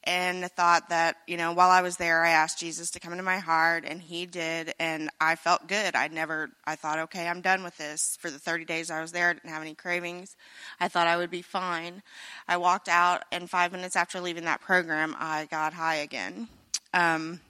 and 0.04 0.44
thought 0.52 0.88
that, 0.88 1.16
you 1.28 1.36
know, 1.36 1.52
while 1.52 1.70
I 1.70 1.82
was 1.82 1.96
there, 1.96 2.24
I 2.24 2.30
asked 2.30 2.58
Jesus 2.58 2.90
to 2.92 3.00
come 3.00 3.12
into 3.12 3.24
my 3.24 3.38
heart, 3.38 3.84
and 3.86 4.00
He 4.00 4.26
did, 4.26 4.74
and 4.80 5.10
I 5.20 5.36
felt 5.36 5.68
good. 5.68 5.94
I 5.94 6.08
never, 6.08 6.50
I 6.64 6.74
thought, 6.74 6.98
okay, 7.00 7.28
I'm 7.28 7.40
done 7.40 7.62
with 7.62 7.76
this. 7.76 8.16
For 8.20 8.30
the 8.30 8.38
30 8.38 8.64
days 8.64 8.90
I 8.90 9.00
was 9.00 9.12
there, 9.12 9.30
I 9.30 9.32
didn't 9.34 9.50
have 9.50 9.62
any 9.62 9.74
cravings. 9.74 10.36
I 10.80 10.88
thought 10.88 11.06
I 11.06 11.16
would 11.16 11.30
be 11.30 11.42
fine. 11.42 12.02
I 12.48 12.56
walked 12.56 12.88
out, 12.88 13.24
and 13.30 13.48
five 13.48 13.70
minutes 13.70 13.94
after 13.94 14.20
leaving 14.20 14.44
that 14.44 14.60
program, 14.60 15.14
I 15.18 15.46
got 15.46 15.72
high 15.72 15.96
again. 15.96 16.48
Um, 16.92 17.40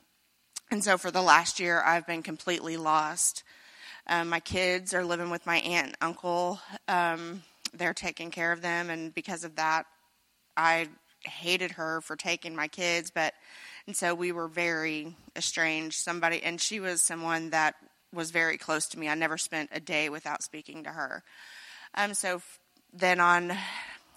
and 0.71 0.85
so 0.85 0.99
for 0.99 1.11
the 1.11 1.23
last 1.23 1.59
year, 1.59 1.83
I've 1.83 2.07
been 2.07 2.23
completely 2.23 2.77
lost. 2.77 3.45
Um, 4.07 4.29
my 4.29 4.41
kids 4.41 4.95
are 4.95 5.05
living 5.05 5.31
with 5.31 5.47
my 5.47 5.57
aunt 5.59 5.87
and 5.89 5.97
uncle. 6.01 6.61
Um, 6.89 7.43
they're 7.73 7.95
taking 7.95 8.31
care 8.31 8.53
of 8.53 8.63
them, 8.63 8.91
and 8.91 9.15
because 9.15 9.45
of 9.45 9.57
that, 9.57 9.87
I 10.57 10.89
hated 11.25 11.73
her 11.73 12.01
for 12.01 12.17
taking 12.17 12.55
my 12.57 12.69
kids. 12.69 13.11
But 13.11 13.35
and 13.87 13.97
so 13.97 14.15
we 14.15 14.33
were 14.33 14.49
very 14.49 15.17
estranged. 15.37 15.97
Somebody, 15.97 16.43
and 16.43 16.61
she 16.61 16.81
was 16.81 17.01
someone 17.03 17.51
that 17.51 17.75
was 18.13 18.31
very 18.31 18.59
close 18.59 18.87
to 18.89 18.99
me. 18.99 19.09
I 19.09 19.15
never 19.15 19.39
spent 19.39 19.71
a 19.73 19.81
day 19.81 20.09
without 20.09 20.43
speaking 20.43 20.85
to 20.85 20.91
her. 20.91 21.23
Um, 21.95 22.15
so 22.15 22.43
then 22.93 23.21
on 23.21 23.53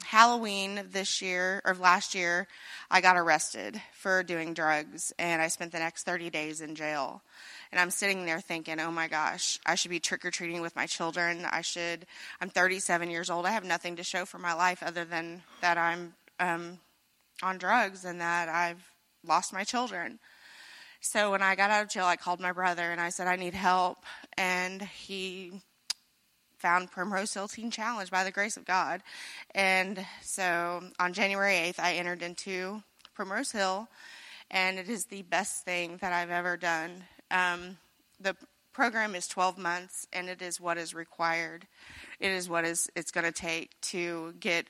Halloween 0.06 0.88
this 0.92 1.22
year 1.22 1.62
or 1.66 1.74
last 1.74 2.14
year, 2.14 2.48
I 2.92 3.02
got 3.02 3.18
arrested 3.18 3.82
for 3.94 4.22
doing 4.22 4.54
drugs, 4.54 5.12
and 5.18 5.42
I 5.42 5.48
spent 5.48 5.72
the 5.72 5.80
next 5.80 6.04
30 6.04 6.30
days 6.30 6.62
in 6.62 6.76
jail. 6.76 7.22
And 7.72 7.82
I'm 7.82 7.90
sitting 7.90 8.26
there 8.26 8.40
thinking, 8.40 8.80
oh 8.80 8.92
my 8.92 9.08
gosh, 9.08 9.60
I 9.66 9.76
should 9.76 9.92
be 9.92 10.00
trick 10.00 10.24
or 10.24 10.32
treating 10.32 10.62
with 10.62 10.76
my 10.76 10.86
children. 10.86 11.46
I 11.50 11.62
should, 11.62 12.06
I'm 12.40 12.50
37 12.50 13.10
years 13.10 13.30
old. 13.30 13.46
I 13.46 13.52
have 13.52 13.66
nothing 13.66 13.96
to 13.96 14.04
show 14.04 14.26
for 14.26 14.38
my 14.38 14.54
life 14.54 14.84
other 14.84 15.06
than 15.06 15.42
that 15.62 15.78
I'm 15.78 16.14
um, 16.40 16.80
on 17.42 17.58
drugs 17.58 18.06
and 18.06 18.22
that 18.22 18.48
I've 18.48 18.88
lost 19.26 19.54
my 19.54 19.64
children. 19.64 20.20
So 21.02 21.32
when 21.32 21.42
I 21.42 21.56
got 21.56 21.72
out 21.72 21.84
of 21.84 21.90
jail, 21.90 22.06
I 22.06 22.16
called 22.16 22.40
my 22.40 22.52
brother 22.52 22.92
and 22.92 23.02
I 23.02 23.10
said, 23.10 23.28
I 23.28 23.36
need 23.36 23.54
help. 23.54 24.06
And 24.38 24.82
he 24.82 25.62
found 26.58 26.92
Primrose 26.92 27.34
Hill 27.34 27.48
Teen 27.48 27.72
Challenge 27.72 28.10
by 28.12 28.24
the 28.24 28.32
grace 28.32 28.58
of 28.58 28.66
God. 28.66 29.02
And 29.54 30.06
so 30.22 30.84
on 31.00 31.14
January 31.14 31.56
8th, 31.56 31.80
I 31.80 31.94
entered 31.96 32.22
into 32.22 32.84
Primrose 33.14 33.52
Hill, 33.52 33.88
and 34.52 34.78
it 34.78 34.90
is 34.90 35.06
the 35.06 35.24
best 35.24 35.64
thing 35.66 35.98
that 36.02 36.14
I've 36.14 36.32
ever 36.32 36.58
done. 36.58 37.04
Um, 37.32 37.78
the 38.20 38.36
program 38.74 39.16
is 39.16 39.28
12 39.28 39.58
months, 39.58 40.08
and 40.12 40.30
it 40.30 40.42
is 40.42 40.60
what 40.60 40.78
is 40.78 40.94
required. 40.94 41.68
It 42.20 42.32
is 42.32 42.50
what 42.50 42.66
is 42.66 42.90
it's 42.96 43.12
going 43.12 43.26
to 43.26 43.32
take 43.32 43.80
to 43.82 44.34
get 44.40 44.68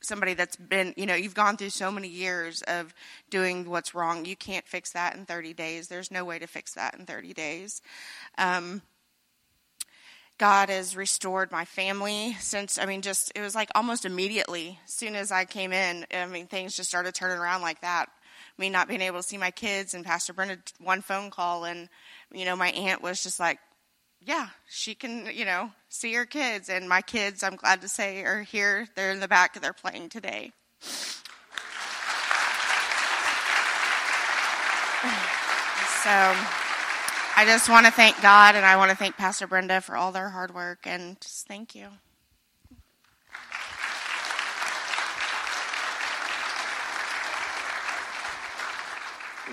somebody 0.00 0.34
that's 0.34 0.56
been, 0.56 0.94
you 0.96 1.06
know, 1.06 1.14
you've 1.14 1.34
gone 1.34 1.56
through 1.56 1.70
so 1.70 1.90
many 1.90 2.08
years 2.08 2.62
of 2.62 2.94
doing 3.30 3.68
what's 3.68 3.94
wrong. 3.94 4.24
You 4.24 4.36
can't 4.36 4.66
fix 4.66 4.92
that 4.92 5.16
in 5.16 5.26
30 5.26 5.52
days. 5.54 5.88
There's 5.88 6.10
no 6.10 6.24
way 6.24 6.38
to 6.38 6.46
fix 6.46 6.74
that 6.74 6.94
in 6.98 7.04
30 7.04 7.34
days. 7.34 7.82
Um, 8.38 8.82
God 10.38 10.68
has 10.68 10.96
restored 10.96 11.50
my 11.50 11.64
family 11.64 12.36
since, 12.38 12.78
I 12.78 12.86
mean, 12.86 13.02
just, 13.02 13.32
it 13.34 13.40
was 13.40 13.56
like 13.56 13.70
almost 13.74 14.04
immediately, 14.04 14.78
as 14.86 14.94
soon 14.94 15.16
as 15.16 15.32
I 15.32 15.44
came 15.44 15.72
in, 15.72 16.06
I 16.14 16.26
mean, 16.26 16.46
things 16.46 16.76
just 16.76 16.88
started 16.88 17.12
turning 17.12 17.38
around 17.38 17.62
like 17.62 17.80
that. 17.80 18.06
Me 18.56 18.70
not 18.70 18.88
being 18.88 19.00
able 19.00 19.18
to 19.18 19.22
see 19.22 19.36
my 19.36 19.50
kids 19.50 19.94
and 19.94 20.04
Pastor 20.04 20.32
Brenda 20.32 20.58
one 20.78 21.00
phone 21.00 21.30
call 21.30 21.64
and 21.64 21.88
you 22.32 22.44
know 22.44 22.56
my 22.56 22.70
aunt 22.70 23.02
was 23.02 23.22
just 23.22 23.38
like 23.38 23.60
yeah 24.20 24.48
she 24.68 24.96
can 24.96 25.28
you 25.32 25.44
know 25.44 25.70
see 25.88 26.12
her 26.14 26.26
kids. 26.26 26.68
And 26.68 26.88
my 26.88 27.00
kids 27.00 27.42
I'm 27.42 27.56
glad 27.56 27.80
to 27.82 27.88
say 27.88 28.22
are 28.24 28.42
here. 28.42 28.88
They're 28.94 29.12
in 29.12 29.20
the 29.20 29.28
back 29.28 29.60
they're 29.60 29.72
playing 29.72 30.08
today. 30.08 30.52
So 36.04 36.34
I 37.38 37.44
just 37.44 37.68
want 37.68 37.86
to 37.86 37.92
thank 37.92 38.20
God 38.20 38.56
and 38.56 38.66
I 38.66 38.76
want 38.76 38.90
to 38.90 38.96
thank 38.96 39.16
Pastor 39.16 39.46
Brenda 39.46 39.80
for 39.80 39.96
all 39.96 40.10
their 40.10 40.28
hard 40.28 40.52
work 40.52 40.80
and 40.86 41.20
just 41.20 41.46
thank 41.46 41.72
you 41.72 41.86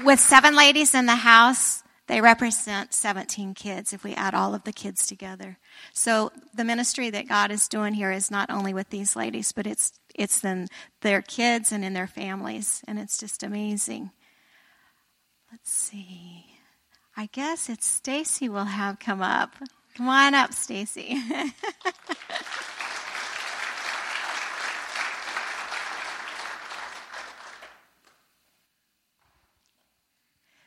with 0.04 0.20
seven 0.20 0.56
ladies 0.56 0.96
in 0.96 1.06
the 1.06 1.16
house, 1.16 1.84
they 2.08 2.22
represent 2.22 2.92
17 2.92 3.54
kids 3.54 3.94
if 3.94 4.04
we 4.04 4.16
add 4.16 4.34
all 4.34 4.56
of 4.56 4.64
the 4.64 4.74
kids 4.74 5.06
together. 5.06 5.60
So 5.94 6.32
the 6.56 6.64
ministry 6.64 7.12
that 7.12 7.28
God 7.28 7.52
is 7.52 7.68
doing 7.68 7.94
here 7.94 8.12
is 8.12 8.32
not 8.32 8.50
only 8.50 8.74
with 8.74 8.90
these 8.90 9.16
ladies, 9.16 9.52
but 9.52 9.68
it's 9.68 9.94
it's 10.16 10.44
in 10.44 10.70
their 11.02 11.22
kids 11.22 11.72
and 11.72 11.86
in 11.86 11.94
their 11.94 12.08
families, 12.08 12.84
and 12.88 12.98
it's 12.98 13.20
just 13.20 13.44
amazing. 13.44 14.10
Let's 15.52 15.72
see. 15.72 16.55
I 17.18 17.28
guess 17.32 17.70
it's 17.70 17.88
Stacy 17.88 18.50
will 18.50 18.66
have 18.66 19.00
come 19.00 19.22
up. 19.22 19.56
Come 19.96 20.10
on 20.10 20.34
up, 20.34 20.52
Stacy. 20.52 21.18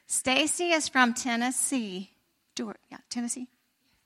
Stacy 0.07 0.71
is 0.73 0.89
from 0.89 1.13
Tennessee. 1.13 2.11
Yeah, 2.59 2.99
Tennessee. 3.11 3.49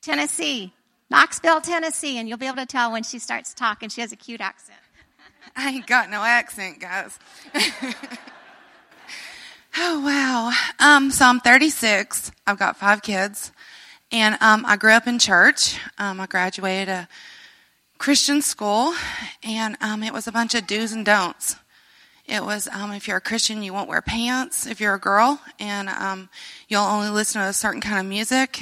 Tennessee. 0.03 0.73
Knoxville, 1.11 1.61
Tennessee, 1.61 2.19
and 2.19 2.29
you'll 2.29 2.39
be 2.39 2.47
able 2.47 2.57
to 2.57 2.67
tell 2.67 2.91
when 2.91 3.03
she 3.03 3.19
starts 3.19 3.55
talking. 3.55 3.89
She 3.89 4.01
has 4.01 4.13
a 4.13 4.17
cute 4.17 4.41
accent. 4.41 4.79
I 5.57 5.71
ain't 5.71 5.87
got 5.87 6.11
no 6.11 6.23
accent, 6.23 6.81
guys. 6.81 7.19
oh 9.77 10.01
wow. 10.05 10.53
Um, 10.79 11.11
so 11.11 11.27
I'm 11.27 11.41
36. 11.41 12.33
I've 12.47 12.59
got 12.59 12.77
five 12.77 13.03
kids, 13.03 13.53
and 14.11 14.37
um, 14.41 14.65
I 14.67 14.77
grew 14.77 14.93
up 14.93 15.07
in 15.07 15.19
church. 15.19 15.79
Um, 15.99 16.21
I 16.21 16.27
graduated 16.27 16.89
a 16.89 17.09
Christian 17.99 18.43
school, 18.43 18.95
and 19.43 19.77
um, 19.81 20.03
it 20.03 20.13
was 20.13 20.27
a 20.27 20.33
bunch 20.33 20.55
of 20.55 20.67
do's 20.67 20.93
and 20.93 21.05
don'ts. 21.05 21.57
It 22.27 22.43
was 22.43 22.69
um, 22.69 22.93
if 22.93 23.09
you're 23.09 23.17
a 23.17 23.21
Christian, 23.21 23.63
you 23.63 23.73
won't 23.73 23.89
wear 23.89 24.01
pants 24.01 24.67
if 24.67 24.81
you're 24.81 24.95
a 24.95 25.01
girl, 25.01 25.41
and 25.59 25.89
um, 25.89 26.29
you'll 26.69 26.83
only 26.83 27.11
listen 27.11 27.43
to 27.43 27.49
a 27.49 27.53
certain 27.53 27.81
kind 27.81 27.99
of 27.99 28.07
music, 28.07 28.61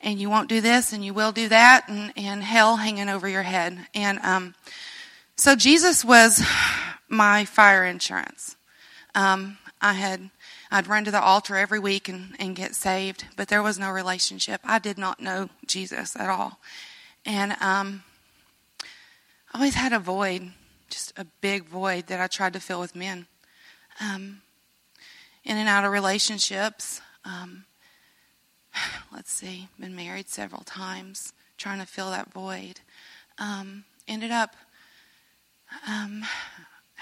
and 0.00 0.18
you 0.18 0.30
won't 0.30 0.48
do 0.48 0.60
this 0.60 0.92
and 0.92 1.04
you 1.04 1.14
will 1.14 1.32
do 1.32 1.48
that, 1.48 1.88
and, 1.88 2.12
and 2.16 2.42
hell 2.42 2.76
hanging 2.76 3.08
over 3.08 3.28
your 3.28 3.42
head. 3.42 3.78
And 3.94 4.54
so 5.36 5.54
Jesus 5.54 6.04
was 6.04 6.42
my 7.08 7.44
fire 7.44 7.84
insurance. 7.84 8.56
I 9.82 9.94
had 9.94 10.30
I'd 10.72 10.88
run 10.88 11.04
to 11.04 11.10
the 11.12 11.22
altar 11.22 11.56
every 11.56 11.78
week 11.78 12.08
and, 12.08 12.34
and 12.40 12.56
get 12.56 12.74
saved, 12.74 13.26
but 13.36 13.46
there 13.48 13.62
was 13.62 13.78
no 13.78 13.90
relationship. 13.90 14.60
I 14.64 14.80
did 14.80 14.98
not 14.98 15.20
know 15.20 15.50
Jesus 15.66 16.16
at 16.16 16.28
all, 16.28 16.58
and 17.24 17.52
um, 17.60 18.02
I 19.52 19.58
always 19.58 19.74
had 19.74 19.92
a 19.92 20.00
void 20.00 20.50
just 20.88 21.12
a 21.16 21.24
big 21.40 21.64
void 21.64 22.08
that 22.08 22.20
I 22.20 22.26
tried 22.26 22.52
to 22.52 22.60
fill 22.60 22.78
with 22.78 22.94
men. 22.94 23.26
Um, 23.98 24.42
in 25.44 25.56
and 25.56 25.68
out 25.68 25.84
of 25.84 25.92
relationships. 25.92 27.00
Um, 27.24 27.64
let's 29.12 29.32
see, 29.32 29.68
been 29.78 29.96
married 29.96 30.28
several 30.28 30.62
times, 30.62 31.32
trying 31.56 31.80
to 31.80 31.86
fill 31.86 32.10
that 32.10 32.32
void. 32.32 32.80
Um, 33.38 33.84
ended 34.06 34.30
up 34.30 34.54
um, 35.88 36.24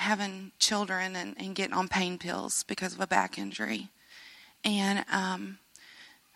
having 0.00 0.50
children 0.58 1.14
and, 1.14 1.34
and, 1.38 1.54
getting 1.54 1.74
on 1.74 1.86
pain 1.86 2.16
pills 2.16 2.64
because 2.64 2.94
of 2.94 3.00
a 3.00 3.06
back 3.06 3.38
injury. 3.38 3.88
And 4.64 5.04
um, 5.12 5.58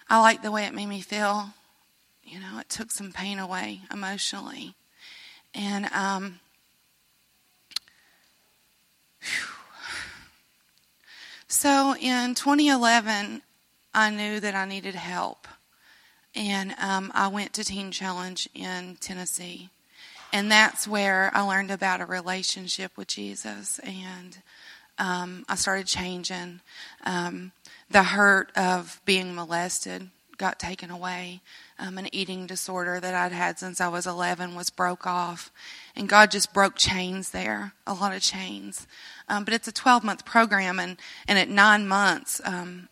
I 0.09 0.21
liked 0.21 0.43
the 0.43 0.51
way 0.51 0.65
it 0.65 0.75
made 0.75 0.87
me 0.87 1.01
feel. 1.01 1.49
You 2.23 2.41
know, 2.41 2.59
it 2.59 2.69
took 2.69 2.91
some 2.91 3.11
pain 3.11 3.39
away 3.39 3.81
emotionally. 3.91 4.75
And 5.55 5.87
um, 5.87 6.41
so 11.49 11.97
in 11.97 12.35
2011, 12.35 13.41
I 13.95 14.11
knew 14.11 14.41
that 14.41 14.55
I 14.55 14.67
needed 14.67 14.95
help. 14.95 15.49
And 16.35 16.75
um, 16.79 17.11
I 17.15 17.29
went 17.29 17.55
to 17.55 17.65
Teen 17.65 17.91
Challenge 17.91 18.47
in 18.55 18.99
Tennessee. 19.01 19.71
And 20.33 20.51
that's 20.51 20.89
where 20.89 21.31
I 21.35 21.43
learned 21.43 21.71
about 21.71 22.01
a 22.01 22.07
relationship 22.07 22.97
with 22.97 23.09
Jesus. 23.09 23.79
And 23.81 24.39
um, 24.99 25.45
I 25.49 25.55
started 25.55 25.87
changing. 25.87 26.61
Um, 27.05 27.53
the 27.91 28.03
hurt 28.03 28.51
of 28.57 29.01
being 29.05 29.35
molested 29.35 30.11
got 30.37 30.59
taken 30.59 30.91
away. 30.91 31.41
Um, 31.79 31.99
an 31.99 32.09
eating 32.13 32.47
disorder 32.47 33.01
that 33.01 33.15
I'd 33.15 33.33
had 33.33 33.59
since 33.59 33.81
I 33.81 33.89
was 33.89 34.07
11 34.07 34.55
was 34.55 34.71
broke 34.71 35.07
off. 35.07 35.51
And 35.97 36.09
God 36.09 36.31
just 36.31 36.53
broke 36.53 36.77
chains 36.77 37.31
there, 37.31 37.73
a 37.87 37.95
lot 37.95 38.15
of 38.15 38.23
chains. 38.23 38.87
Um, 39.29 39.45
but 39.45 39.55
it's 39.55 39.69
a 39.69 39.73
12 39.73 40.05
month 40.05 40.25
program, 40.25 40.79
and, 40.79 40.99
and 41.27 41.39
at 41.39 41.49
nine 41.49 41.87
months, 41.87 42.41
um, 42.45 42.89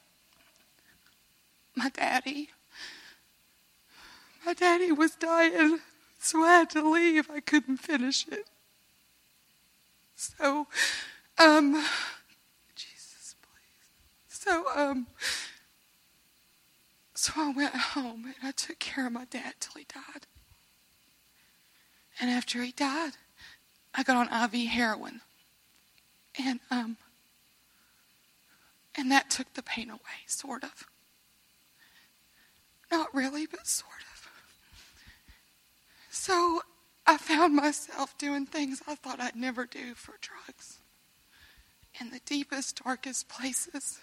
my 1.75 1.89
daddy, 1.91 2.51
my 4.45 4.55
daddy 4.55 4.93
was 4.93 5.15
dying, 5.15 5.81
so 6.23 6.43
I 6.43 6.59
had 6.59 6.71
to 6.71 6.89
leave. 6.89 7.31
I 7.31 7.41
couldn't 7.41 7.79
finish 7.79 8.27
it. 8.29 8.47
So, 10.15 10.67
um, 11.39 11.85
Jesus, 12.77 13.35
please. 13.43 14.29
So, 14.29 14.65
um, 14.75 15.09
so 17.15 17.33
I 17.37 17.53
went 17.53 17.75
home 17.75 18.25
and 18.25 18.35
I 18.43 18.53
took 18.53 18.79
care 18.79 19.07
of 19.07 19.13
my 19.13 19.25
dad 19.25 19.55
till 19.61 19.75
he 19.79 19.87
died. 19.93 20.27
And 22.21 22.31
after 22.31 22.63
he 22.63 22.73
died, 22.73 23.13
I 23.95 24.03
got 24.03 24.17
on 24.17 24.45
IV 24.45 24.69
heroin. 24.69 25.21
And 26.39 26.61
um 26.71 26.97
and 28.95 29.11
that 29.11 29.31
took 29.31 29.53
the 29.55 29.63
pain 29.63 29.91
away, 29.91 30.27
sort 30.27 30.65
of. 30.65 30.87
Not 32.91 33.15
really, 33.15 33.47
but 33.47 33.67
sort 33.67 34.03
of. 34.03 34.12
So 36.25 36.63
I 37.05 37.17
found 37.17 37.57
myself 37.57 38.17
doing 38.17 38.47
things 38.47 38.81
I 38.87 38.95
thought 38.95 39.19
I'd 39.19 39.35
never 39.35 39.67
do 39.67 39.95
for 39.95 40.15
drugs. 40.21 40.79
In 42.01 42.11
the 42.11 42.21
deepest, 42.25 42.85
darkest 42.85 43.29
places, 43.29 43.99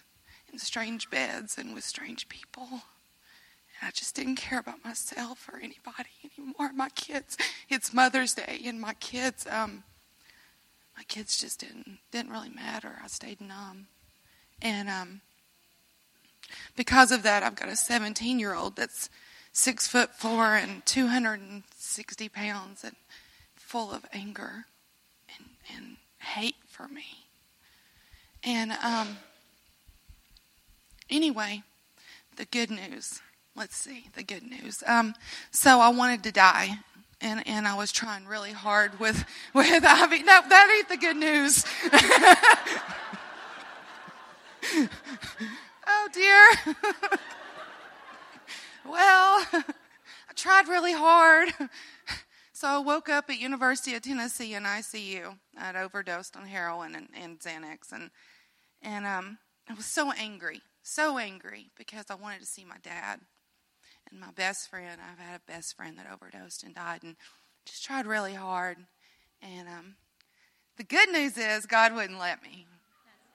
in 0.52 0.60
strange 0.60 1.10
beds 1.10 1.58
and 1.58 1.74
with 1.74 1.86
strange 1.86 2.28
people. 2.28 2.68
And 2.70 3.88
I 3.88 3.92
just 3.92 4.16
didn't 4.16 4.36
care 4.36 4.60
about 4.60 4.84
myself 4.84 5.48
or 5.48 5.60
anybody 5.60 6.10
anymore. 6.38 6.74
My 6.74 6.90
kids, 6.90 7.38
it's 7.70 7.94
Mother's 7.94 8.34
Day, 8.34 8.64
and 8.66 8.82
my 8.82 8.96
kids, 8.96 9.48
um, 9.50 9.86
my 10.98 11.04
kids 11.04 11.40
just 11.40 11.62
didn't 11.62 12.00
didn't 12.12 12.32
really 12.32 12.50
matter. 12.50 13.00
I 13.02 13.08
stayed 13.08 13.40
numb, 13.40 13.88
and 14.62 14.90
um, 14.90 15.22
because 16.76 17.14
of 17.14 17.24
that, 17.24 17.44
I've 17.44 17.56
got 17.56 17.70
a 17.70 17.78
17 17.78 18.40
year 18.40 18.56
old 18.56 18.76
that's 18.76 19.10
six 19.60 19.88
foot 19.88 20.16
four 20.16 20.56
and 20.56 20.86
260 20.86 22.30
pounds 22.30 22.86
and 22.86 22.96
full 23.56 23.92
of 23.92 24.06
anger 24.14 24.64
and, 25.36 25.50
and 25.76 25.98
hate 26.20 26.56
for 26.66 26.88
me. 26.88 27.26
And 28.42 28.72
um, 28.72 29.18
anyway, 31.10 31.64
the 32.38 32.46
good 32.46 32.72
news. 32.72 33.20
Let's 33.54 33.76
see 33.76 34.06
the 34.16 34.24
good 34.24 34.44
news. 34.44 34.82
Um, 34.88 35.14
so 35.52 35.82
I 35.82 35.90
wanted 35.90 36.24
to 36.24 36.32
die, 36.32 36.80
and, 37.20 37.46
and 37.46 37.68
I 37.68 37.76
was 37.76 37.92
trying 37.92 38.26
really 38.26 38.54
hard 38.54 38.98
with 38.98 39.26
with 39.54 39.84
IV. 39.84 39.84
No, 39.84 40.40
that 40.48 40.74
ain't 40.78 40.88
the 40.88 40.96
good 40.96 41.18
news. 41.18 41.66
oh 45.86 46.08
dear. 46.14 46.48
well, 48.86 49.46
I 49.54 50.34
tried 50.36 50.68
really 50.68 50.94
hard. 50.94 51.50
So 52.60 52.68
I 52.68 52.78
woke 52.80 53.08
up 53.08 53.30
at 53.30 53.40
University 53.40 53.96
of 53.96 54.02
Tennessee 54.02 54.54
in 54.54 54.64
ICU. 54.64 55.38
I'd 55.58 55.78
overdosed 55.78 56.36
on 56.36 56.46
heroin 56.46 56.94
and, 56.94 57.08
and 57.18 57.40
Xanax, 57.40 57.94
and 57.94 58.10
and 58.82 59.06
um, 59.06 59.38
I 59.70 59.76
was 59.76 59.86
so 59.86 60.12
angry, 60.12 60.60
so 60.84 61.18
angry 61.18 61.70
because 61.78 62.08
I 62.10 62.16
wanted 62.16 62.42
to 62.42 62.46
see 62.46 62.66
my 62.66 62.76
dad 62.84 63.22
and 64.12 64.20
my 64.20 64.32
best 64.36 64.70
friend. 64.70 65.00
I've 65.00 65.26
had 65.26 65.38
a 65.38 65.50
best 65.50 65.78
friend 65.78 65.98
that 65.98 66.08
overdosed 66.12 66.64
and 66.64 66.76
died, 66.76 67.02
and 67.02 67.16
just 67.66 67.86
tried 67.86 68.06
really 68.06 68.34
hard. 68.34 68.76
And 69.42 69.70
um, 69.70 69.96
the 70.76 70.84
good 70.84 71.08
news 71.14 71.38
is 71.38 71.66
God 71.66 71.96
wouldn't 71.96 72.20
let 72.20 72.44
me. 72.44 72.68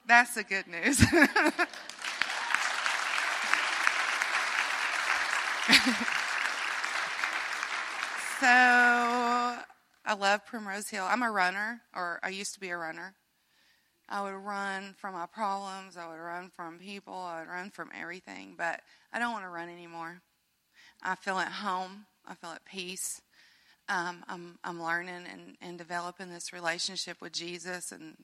That's 0.07 0.35
the 0.35 0.44
good 0.44 0.66
news. 0.66 1.02
so 8.44 8.50
I 10.04 10.14
love 10.18 10.44
Primrose 10.44 10.90
Hill. 10.90 11.07
I'm 11.09 11.22
a 11.22 11.30
runner, 11.30 11.80
or 11.96 12.20
I 12.22 12.28
used 12.28 12.52
to 12.52 12.61
be 12.61 12.68
a 12.68 12.76
runner. 12.76 13.14
I 14.07 14.22
would 14.22 14.35
run 14.35 14.94
from 14.98 15.14
my 15.14 15.24
problems. 15.24 15.96
I 15.96 16.07
would 16.07 16.20
run 16.20 16.50
from 16.54 16.78
people. 16.78 17.14
I 17.14 17.40
would 17.40 17.48
run 17.48 17.70
from 17.70 17.88
everything. 17.98 18.54
But 18.59 18.83
I 19.14 19.18
don't 19.18 19.33
want 19.33 19.44
to 19.44 19.48
run 19.48 19.70
anymore. 19.70 20.20
I 21.02 21.14
feel 21.14 21.38
at 21.38 21.52
home. 21.52 22.04
I 22.26 22.35
feel 22.35 22.50
at 22.50 22.66
peace. 22.66 23.22
Um, 23.88 24.22
I'm 24.28 24.59
I'm 24.62 24.83
learning 24.83 25.24
and, 25.33 25.57
and 25.62 25.78
developing 25.78 26.28
this 26.28 26.52
relationship 26.52 27.22
with 27.22 27.33
Jesus, 27.33 27.92
and 27.92 28.14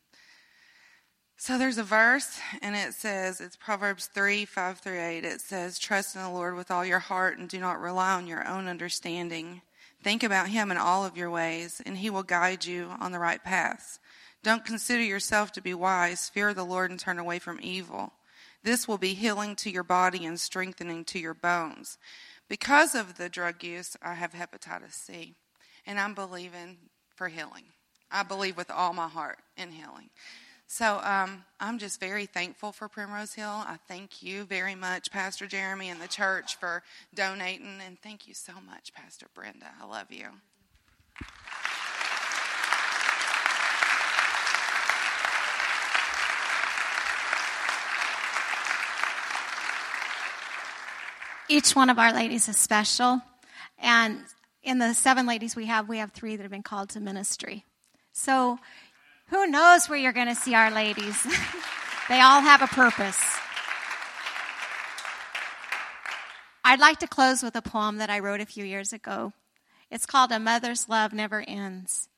So 1.38 1.56
there's 1.56 1.78
a 1.78 1.82
verse, 1.82 2.38
and 2.60 2.76
it 2.76 2.92
says, 2.92 3.40
it's 3.40 3.56
Proverbs 3.56 4.10
3 4.12 4.44
5 4.44 4.80
through 4.80 5.00
8. 5.00 5.24
It 5.24 5.40
says, 5.40 5.78
Trust 5.78 6.14
in 6.14 6.20
the 6.20 6.28
Lord 6.28 6.56
with 6.56 6.70
all 6.70 6.84
your 6.84 6.98
heart 6.98 7.38
and 7.38 7.48
do 7.48 7.58
not 7.58 7.80
rely 7.80 8.12
on 8.12 8.26
your 8.26 8.46
own 8.46 8.68
understanding. 8.68 9.62
Think 10.02 10.22
about 10.22 10.48
him 10.48 10.70
in 10.70 10.76
all 10.76 11.04
of 11.04 11.16
your 11.16 11.30
ways, 11.30 11.82
and 11.84 11.98
he 11.98 12.10
will 12.10 12.22
guide 12.22 12.64
you 12.64 12.92
on 13.00 13.12
the 13.12 13.18
right 13.18 13.42
paths. 13.42 13.98
Don't 14.42 14.64
consider 14.64 15.02
yourself 15.02 15.52
to 15.52 15.60
be 15.60 15.74
wise. 15.74 16.30
Fear 16.30 16.54
the 16.54 16.64
Lord 16.64 16.90
and 16.90 16.98
turn 16.98 17.18
away 17.18 17.38
from 17.38 17.60
evil. 17.62 18.14
This 18.62 18.88
will 18.88 18.98
be 18.98 19.14
healing 19.14 19.56
to 19.56 19.70
your 19.70 19.82
body 19.82 20.24
and 20.24 20.40
strengthening 20.40 21.04
to 21.06 21.18
your 21.18 21.34
bones. 21.34 21.98
Because 22.48 22.94
of 22.94 23.16
the 23.16 23.28
drug 23.28 23.62
use, 23.62 23.96
I 24.02 24.14
have 24.14 24.32
hepatitis 24.32 24.92
C, 24.92 25.34
and 25.86 26.00
I'm 26.00 26.14
believing 26.14 26.78
for 27.14 27.28
healing. 27.28 27.64
I 28.10 28.22
believe 28.22 28.56
with 28.56 28.70
all 28.70 28.92
my 28.92 29.08
heart 29.08 29.38
in 29.56 29.70
healing. 29.70 30.10
So 30.72 31.00
um, 31.02 31.42
I'm 31.58 31.78
just 31.78 31.98
very 31.98 32.26
thankful 32.26 32.70
for 32.70 32.86
Primrose 32.86 33.34
Hill. 33.34 33.44
I 33.44 33.76
thank 33.88 34.22
you 34.22 34.44
very 34.44 34.76
much, 34.76 35.10
Pastor 35.10 35.48
Jeremy 35.48 35.90
and 35.90 36.00
the 36.00 36.06
church, 36.06 36.54
for 36.60 36.84
donating. 37.12 37.80
And 37.84 38.00
thank 38.00 38.28
you 38.28 38.34
so 38.34 38.52
much, 38.64 38.94
Pastor 38.94 39.26
Brenda. 39.34 39.66
I 39.82 39.86
love 39.86 40.12
you. 40.12 40.26
Each 51.48 51.74
one 51.74 51.90
of 51.90 51.98
our 51.98 52.12
ladies 52.12 52.48
is 52.48 52.56
special. 52.56 53.20
And 53.80 54.20
in 54.62 54.78
the 54.78 54.94
seven 54.94 55.26
ladies 55.26 55.56
we 55.56 55.66
have, 55.66 55.88
we 55.88 55.98
have 55.98 56.12
three 56.12 56.36
that 56.36 56.42
have 56.44 56.52
been 56.52 56.62
called 56.62 56.90
to 56.90 57.00
ministry. 57.00 57.64
So 58.12 58.60
who 59.30 59.46
knows 59.46 59.88
where 59.88 59.98
you're 59.98 60.12
going 60.12 60.28
to 60.28 60.34
see 60.34 60.54
our 60.54 60.70
ladies? 60.70 61.22
they 62.08 62.20
all 62.20 62.40
have 62.40 62.62
a 62.62 62.66
purpose. 62.66 63.20
I'd 66.64 66.80
like 66.80 66.98
to 66.98 67.08
close 67.08 67.42
with 67.42 67.56
a 67.56 67.62
poem 67.62 67.98
that 67.98 68.10
I 68.10 68.18
wrote 68.18 68.40
a 68.40 68.46
few 68.46 68.64
years 68.64 68.92
ago. 68.92 69.32
It's 69.90 70.06
called 70.06 70.30
A 70.30 70.38
Mother's 70.38 70.88
Love 70.88 71.12
Never 71.12 71.44
Ends. 71.46 72.08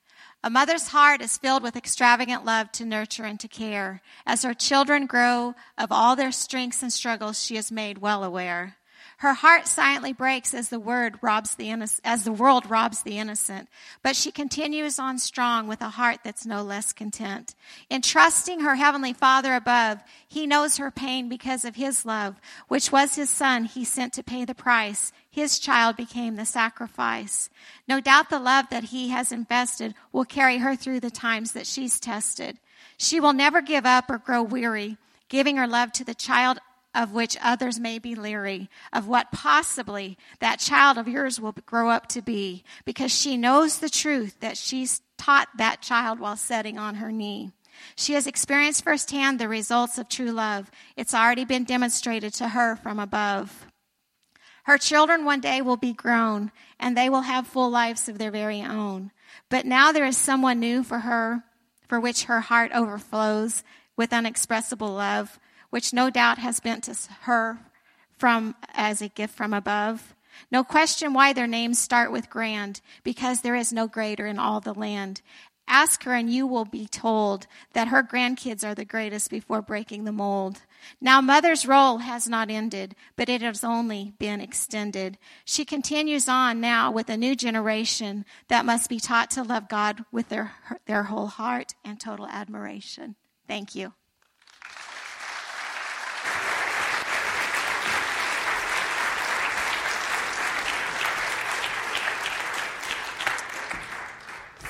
A 0.45 0.51
mother's 0.51 0.89
heart 0.89 1.23
is 1.23 1.39
filled 1.39 1.63
with 1.63 1.77
extravagant 1.77 2.45
love 2.45 2.73
to 2.73 2.85
nurture 2.85 3.25
and 3.25 3.39
to 3.41 3.49
care. 3.49 4.03
As 4.27 4.43
her 4.43 4.55
children 4.55 5.07
grow, 5.07 5.55
of 5.79 5.93
all 5.93 6.17
their 6.17 6.33
strengths 6.33 6.83
and 6.83 6.93
struggles, 6.93 7.43
she 7.43 7.57
is 7.57 7.71
made 7.71 7.99
well 7.99 8.25
aware. 8.25 8.77
Her 9.23 9.35
heart 9.35 9.69
silently 9.69 10.13
breaks 10.13 10.53
as 10.53 10.69
the 10.69 10.81
word 10.81 11.21
robs 11.23 11.55
the 11.55 11.71
innocent, 11.71 12.01
as 12.05 12.25
the 12.25 12.33
world 12.33 12.69
robs 12.69 13.05
the 13.05 13.21
innocent, 13.21 13.69
but 14.03 14.17
she 14.17 14.33
continues 14.33 14.99
on 14.99 15.21
strong 15.21 15.69
with 15.69 15.81
a 15.81 15.91
heart 15.91 16.19
that's 16.25 16.45
no 16.45 16.65
less 16.65 16.93
content. 16.93 17.55
In 17.89 18.03
trusting 18.03 18.59
her 18.63 18.75
heavenly 18.75 19.13
Father 19.13 19.55
above, 19.55 20.01
he 20.27 20.45
knows 20.45 20.79
her 20.79 20.91
pain 20.91 21.29
because 21.29 21.65
of 21.65 21.77
his 21.77 22.05
love, 22.05 22.41
which 22.67 22.91
was 22.91 23.15
his 23.15 23.31
son 23.31 23.67
he 23.67 23.85
sent 23.85 24.13
to 24.15 24.25
pay 24.25 24.45
the 24.45 24.57
price. 24.57 25.13
His 25.31 25.61
child 25.61 25.97
became 25.97 26.35
the 26.35 26.45
sacrifice. 26.45 27.49
No 27.87 28.01
doubt 28.01 28.29
the 28.29 28.41
love 28.41 28.71
that 28.71 28.87
he 28.87 29.11
has 29.11 29.31
invested 29.31 29.95
will 30.11 30.25
carry 30.25 30.59
her 30.59 30.75
through 30.75 30.99
the 30.99 31.13
times 31.13 31.53
that 31.53 31.69
she's 31.69 32.01
tested. 32.01 32.59
She 32.97 33.21
will 33.21 33.35
never 33.35 33.63
give 33.63 33.87
up 33.87 34.11
or 34.11 34.19
grow 34.19 34.43
weary, 34.43 34.97
giving 35.29 35.59
her 35.59 35.69
love 35.69 35.93
to 35.93 36.05
the 36.05 36.13
child 36.13 36.59
of 36.95 37.13
which 37.13 37.37
others 37.41 37.81
may 37.81 37.99
be 37.99 38.15
leery 38.15 38.69
of 38.93 39.07
what 39.07 39.33
possibly 39.33 40.19
that 40.41 40.59
child 40.59 40.99
of 40.99 41.09
yours 41.09 41.41
will 41.41 41.55
grow 41.67 41.89
up 41.89 42.07
to 42.09 42.21
be 42.21 42.65
because 42.85 43.13
she 43.15 43.37
knows 43.37 43.79
the 43.79 43.89
truth 43.89 44.39
that 44.41 44.57
she's 44.57 45.01
taught 45.17 45.49
that 45.57 45.81
child 45.81 46.21
while 46.21 46.37
sitting 46.37 46.79
on 46.79 46.97
her 46.97 47.11
knee. 47.11 47.51
She 47.97 48.13
has 48.13 48.27
experienced 48.27 48.85
firsthand 48.85 49.39
the 49.39 49.49
results 49.49 49.97
of 49.97 50.09
true 50.09 50.31
love. 50.31 50.71
It's 50.97 51.15
already 51.15 51.45
been 51.45 51.65
demonstrated 51.65 52.35
to 52.35 52.49
her 52.49 52.77
from 52.77 52.99
above. 52.99 53.67
Her 54.65 54.79
children 54.79 55.25
one 55.25 55.41
day 55.41 55.61
will 55.61 55.77
be 55.77 55.93
grown 55.93 56.53
and 56.79 56.97
they 56.97 57.09
will 57.09 57.23
have 57.23 57.47
full 57.47 57.71
lives 57.71 58.09
of 58.09 58.19
their 58.19 58.31
very 58.31 58.61
own. 58.63 59.11
But 59.49 59.67
now 59.67 59.93
there 59.93 60.05
is 60.05 60.17
someone 60.17 60.61
new 60.61 60.85
for 60.85 61.01
her, 61.01 61.43
for 61.89 61.99
which 61.99 62.25
her 62.25 62.41
heart 62.41 62.71
overflows 62.73 63.65
with 63.97 64.13
unexpressible 64.13 64.93
love 64.93 65.39
which 65.73 65.95
no 65.95 66.11
doubt 66.11 66.37
has 66.37 66.61
been 66.61 66.83
to 66.83 66.95
her 67.23 67.59
from 68.19 68.55
as 68.75 69.01
a 69.01 69.09
gift 69.09 69.35
from 69.35 69.55
above. 69.55 70.15
No 70.51 70.63
question 70.63 71.15
why 71.15 71.33
their 71.33 71.47
names 71.47 71.79
start 71.79 72.13
with 72.13 72.29
grand, 72.29 72.83
because 73.03 73.41
there 73.41 73.57
is 73.57 73.73
no 73.73 73.87
greater 73.87 74.27
in 74.27 74.39
all 74.39 74.61
the 74.61 74.75
land. 74.75 75.23
Ask 75.67 76.03
her 76.03 76.13
and 76.13 76.29
you 76.29 76.47
will 76.47 76.67
be 76.67 76.87
told 76.87 77.47
that 77.73 77.89
her 77.89 78.03
grandkids 78.03 78.63
are 78.63 78.75
the 78.75 78.85
greatest 78.85 79.31
before 79.31 79.63
breaking 79.63 80.05
the 80.05 80.13
mold. 80.13 80.61
Now 81.01 81.23
mother's 81.23 81.65
role 81.65 81.99
has 81.99 82.29
not 82.29 82.51
ended, 82.51 82.95
but 83.17 83.31
it 83.31 83.41
has 83.41 83.65
only 83.65 84.13
been 84.19 84.43
extended. 84.43 85.17
She 85.47 85.65
continues 85.65 86.29
on 86.29 86.61
now 86.61 86.91
with 86.93 87.09
a 87.09 87.17
new 87.17 87.35
generation 87.35 88.27
that 88.49 88.67
must 88.67 88.91
be 88.91 89.01
taught 89.01 89.31
to 89.31 89.43
love 89.43 89.71
God 89.71 90.05
with 90.13 90.29
their, 90.29 90.53
their 90.85 91.05
whole 91.05 91.29
heart 91.29 91.73
and 91.83 91.99
total 91.99 92.27
admiration. 92.27 93.17
Thank 93.47 93.75
you. 93.75 93.95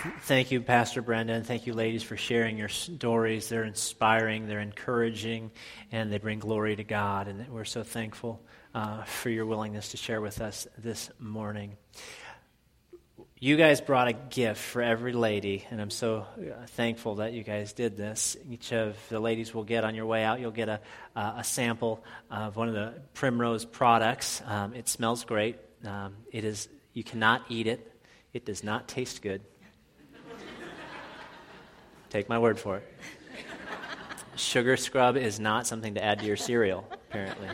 Thank 0.03 0.51
you, 0.51 0.61
Pastor 0.61 1.01
Brenda, 1.01 1.33
and 1.33 1.47
thank 1.47 1.69
you, 1.69 1.75
ladies, 1.75 2.03
for 2.03 2.17
sharing 2.17 2.59
your 2.59 2.69
stories. 2.69 3.49
They're 3.49 3.62
inspiring, 3.62 4.49
they're 4.49 4.59
encouraging, 4.59 5.53
and 5.93 6.12
they 6.12 6.19
bring 6.19 6.41
glory 6.41 6.75
to 6.75 6.83
God. 6.83 7.29
And 7.29 7.49
we're 7.49 7.65
so 7.65 7.85
thankful 7.85 8.43
uh, 8.75 9.05
for 9.05 9.31
your 9.31 9.47
willingness 9.47 9.91
to 9.91 9.97
share 9.97 10.21
with 10.21 10.41
us 10.41 10.67
this 10.77 11.09
morning. 11.21 11.77
You 13.38 13.57
guys 13.57 13.81
brought 13.81 14.09
a 14.09 14.12
gift 14.12 14.61
for 14.61 14.83
every 14.83 15.12
lady, 15.12 15.65
and 15.71 15.81
I'm 15.81 15.91
so 15.91 16.27
uh, 16.37 16.67
thankful 16.71 17.17
that 17.17 17.33
you 17.33 17.45
guys 17.45 17.73
did 17.73 17.97
this. 17.97 18.37
Each 18.51 18.73
of 18.73 18.97
the 19.09 19.21
ladies 19.21 19.55
will 19.55 19.62
get 19.62 19.85
on 19.85 19.95
your 19.95 20.07
way 20.07 20.25
out, 20.25 20.41
you'll 20.41 20.51
get 20.51 20.69
a, 20.69 20.81
uh, 21.15 21.35
a 21.37 21.45
sample 21.45 22.03
of 22.29 22.57
one 22.57 22.67
of 22.67 22.75
the 22.75 22.95
Primrose 23.15 23.65
products. 23.65 24.43
Um, 24.47 24.75
it 24.75 24.88
smells 24.88 25.23
great. 25.25 25.59
Um, 25.85 26.17
it 26.33 26.45
is, 26.45 26.69
you 26.93 27.05
cannot 27.05 27.43
eat 27.49 27.69
it, 27.69 27.88
it 28.33 28.45
does 28.45 28.65
not 28.65 28.88
taste 28.88 29.23
good. 29.23 29.43
Take 32.12 32.29
my 32.29 32.38
word 32.38 32.61
for 32.61 32.77
it. 32.77 32.87
Sugar 34.37 34.77
scrub 34.77 35.16
is 35.16 35.40
not 35.40 35.66
something 35.66 35.94
to 35.94 36.05
add 36.05 36.18
to 36.18 36.27
your 36.27 36.37
cereal, 36.37 36.87
apparently. 36.92 37.48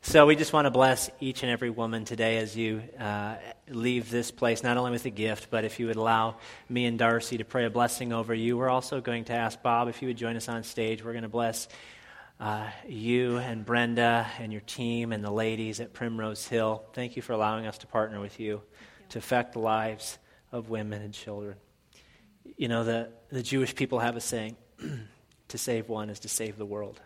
So 0.00 0.24
we 0.24 0.36
just 0.36 0.54
want 0.54 0.64
to 0.64 0.70
bless 0.70 1.10
each 1.20 1.42
and 1.42 1.52
every 1.52 1.68
woman 1.68 2.06
today 2.06 2.38
as 2.38 2.56
you 2.56 2.82
uh, 2.98 3.34
leave 3.68 4.08
this 4.08 4.30
place, 4.30 4.62
not 4.62 4.78
only 4.78 4.90
with 4.90 5.04
a 5.04 5.10
gift, 5.10 5.50
but 5.50 5.66
if 5.66 5.78
you 5.78 5.88
would 5.88 5.96
allow 5.96 6.36
me 6.66 6.86
and 6.86 6.98
Darcy 6.98 7.36
to 7.36 7.44
pray 7.44 7.66
a 7.66 7.70
blessing 7.70 8.14
over 8.14 8.32
you. 8.32 8.56
We're 8.56 8.70
also 8.70 9.02
going 9.02 9.24
to 9.24 9.34
ask 9.34 9.60
Bob 9.60 9.88
if 9.88 10.00
you 10.00 10.08
would 10.08 10.16
join 10.16 10.34
us 10.34 10.48
on 10.48 10.62
stage. 10.62 11.04
We're 11.04 11.12
going 11.12 11.24
to 11.24 11.28
bless 11.28 11.68
uh, 12.40 12.70
you 12.88 13.36
and 13.36 13.66
Brenda 13.66 14.26
and 14.38 14.50
your 14.50 14.62
team 14.62 15.12
and 15.12 15.22
the 15.22 15.30
ladies 15.30 15.78
at 15.80 15.92
Primrose 15.92 16.46
Hill. 16.46 16.86
Thank 16.94 17.16
you 17.16 17.22
for 17.22 17.34
allowing 17.34 17.66
us 17.66 17.76
to 17.78 17.86
partner 17.86 18.18
with 18.18 18.40
you, 18.40 18.46
you. 18.46 18.62
to 19.10 19.18
affect 19.18 19.52
the 19.52 19.58
lives 19.58 20.16
of 20.52 20.70
women 20.70 21.02
and 21.02 21.12
children 21.12 21.56
you 22.56 22.68
know, 22.68 22.84
the, 22.84 23.10
the 23.30 23.42
Jewish 23.42 23.74
people 23.74 23.98
have 23.98 24.16
a 24.16 24.20
saying 24.20 24.56
to 25.48 25.58
save 25.58 25.88
one 25.88 26.10
is 26.10 26.20
to 26.20 26.28
save 26.28 26.56
the 26.56 26.66
world, 26.66 27.00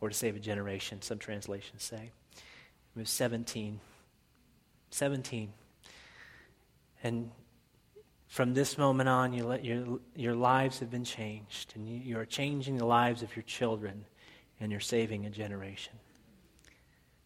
or 0.00 0.08
to 0.08 0.14
save 0.14 0.36
a 0.36 0.40
generation, 0.40 1.02
some 1.02 1.18
translations 1.18 1.82
say. 1.82 2.10
It 2.34 2.98
was 2.98 3.10
17. 3.10 3.80
17. 4.90 5.52
And 7.02 7.30
from 8.26 8.54
this 8.54 8.78
moment 8.78 9.08
on, 9.08 9.32
you 9.32 9.44
let 9.44 9.64
your, 9.64 10.00
your 10.14 10.34
lives 10.34 10.80
have 10.80 10.90
been 10.90 11.04
changed, 11.04 11.72
and 11.74 11.88
you, 11.88 11.96
you 11.98 12.18
are 12.18 12.26
changing 12.26 12.76
the 12.76 12.86
lives 12.86 13.22
of 13.22 13.34
your 13.36 13.42
children, 13.44 14.04
and 14.60 14.70
you're 14.70 14.80
saving 14.80 15.26
a 15.26 15.30
generation. 15.30 15.92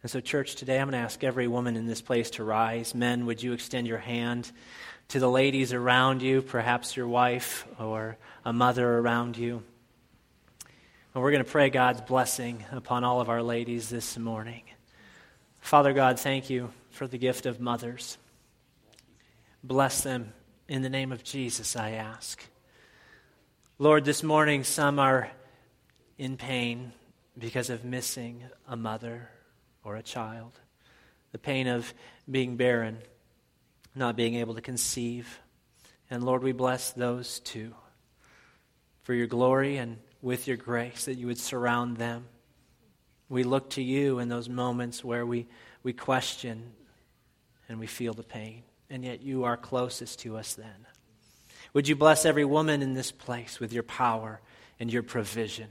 And 0.02 0.10
so, 0.10 0.20
church, 0.20 0.54
today 0.54 0.78
I'm 0.78 0.88
going 0.88 0.92
to 0.92 1.04
ask 1.04 1.22
every 1.22 1.46
woman 1.46 1.76
in 1.76 1.86
this 1.86 2.00
place 2.00 2.30
to 2.32 2.44
rise. 2.44 2.94
Men, 2.94 3.26
would 3.26 3.42
you 3.42 3.52
extend 3.52 3.86
your 3.86 3.98
hand 3.98 4.50
to 5.10 5.18
the 5.18 5.28
ladies 5.28 5.72
around 5.72 6.22
you, 6.22 6.40
perhaps 6.40 6.96
your 6.96 7.08
wife 7.08 7.66
or 7.80 8.16
a 8.44 8.52
mother 8.52 8.98
around 8.98 9.36
you? 9.36 9.60
And 11.12 11.22
we're 11.22 11.32
going 11.32 11.44
to 11.44 11.50
pray 11.50 11.68
God's 11.68 12.00
blessing 12.00 12.64
upon 12.70 13.02
all 13.02 13.20
of 13.20 13.28
our 13.28 13.42
ladies 13.42 13.88
this 13.88 14.16
morning. 14.16 14.62
Father 15.58 15.92
God, 15.92 16.20
thank 16.20 16.48
you 16.48 16.70
for 16.90 17.08
the 17.08 17.18
gift 17.18 17.44
of 17.46 17.58
mothers. 17.60 18.18
Bless 19.64 20.02
them 20.02 20.32
in 20.68 20.82
the 20.82 20.88
name 20.88 21.10
of 21.10 21.24
Jesus, 21.24 21.74
I 21.74 21.90
ask. 21.90 22.44
Lord, 23.80 24.04
this 24.04 24.22
morning 24.22 24.62
some 24.62 25.00
are 25.00 25.28
in 26.18 26.36
pain 26.36 26.92
because 27.36 27.68
of 27.68 27.84
missing 27.84 28.44
a 28.68 28.76
mother 28.76 29.28
or 29.82 29.96
a 29.96 30.04
child, 30.04 30.52
the 31.32 31.38
pain 31.38 31.66
of 31.66 31.92
being 32.30 32.56
barren, 32.56 32.98
not 33.94 34.16
being 34.16 34.36
able 34.36 34.54
to 34.54 34.60
conceive. 34.60 35.40
And 36.10 36.22
Lord, 36.22 36.42
we 36.42 36.52
bless 36.52 36.92
those 36.92 37.40
too. 37.40 37.74
for 39.02 39.14
your 39.14 39.26
glory 39.26 39.76
and 39.76 39.98
with 40.22 40.46
your 40.46 40.56
grace, 40.56 41.06
that 41.06 41.16
you 41.16 41.26
would 41.26 41.38
surround 41.38 41.96
them. 41.96 42.26
We 43.28 43.42
look 43.42 43.70
to 43.70 43.82
you 43.82 44.18
in 44.18 44.28
those 44.28 44.48
moments 44.48 45.02
where 45.02 45.24
we, 45.26 45.48
we 45.82 45.92
question 45.92 46.72
and 47.68 47.80
we 47.80 47.88
feel 47.88 48.14
the 48.14 48.22
pain, 48.22 48.62
and 48.88 49.04
yet 49.04 49.22
you 49.22 49.44
are 49.44 49.56
closest 49.56 50.20
to 50.20 50.36
us 50.36 50.54
then. 50.54 50.86
Would 51.72 51.88
you 51.88 51.96
bless 51.96 52.24
every 52.24 52.44
woman 52.44 52.82
in 52.82 52.94
this 52.94 53.10
place 53.10 53.58
with 53.58 53.72
your 53.72 53.82
power 53.82 54.40
and 54.78 54.92
your 54.92 55.02
provision? 55.02 55.68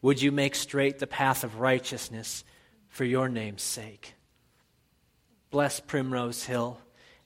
Would 0.00 0.20
you 0.20 0.32
make 0.32 0.56
straight 0.56 0.98
the 0.98 1.06
path 1.06 1.44
of 1.44 1.60
righteousness 1.60 2.42
for 2.88 3.04
your 3.04 3.28
name's 3.28 3.62
sake? 3.62 4.14
Bless 5.50 5.78
Primrose 5.78 6.42
Hill 6.42 6.80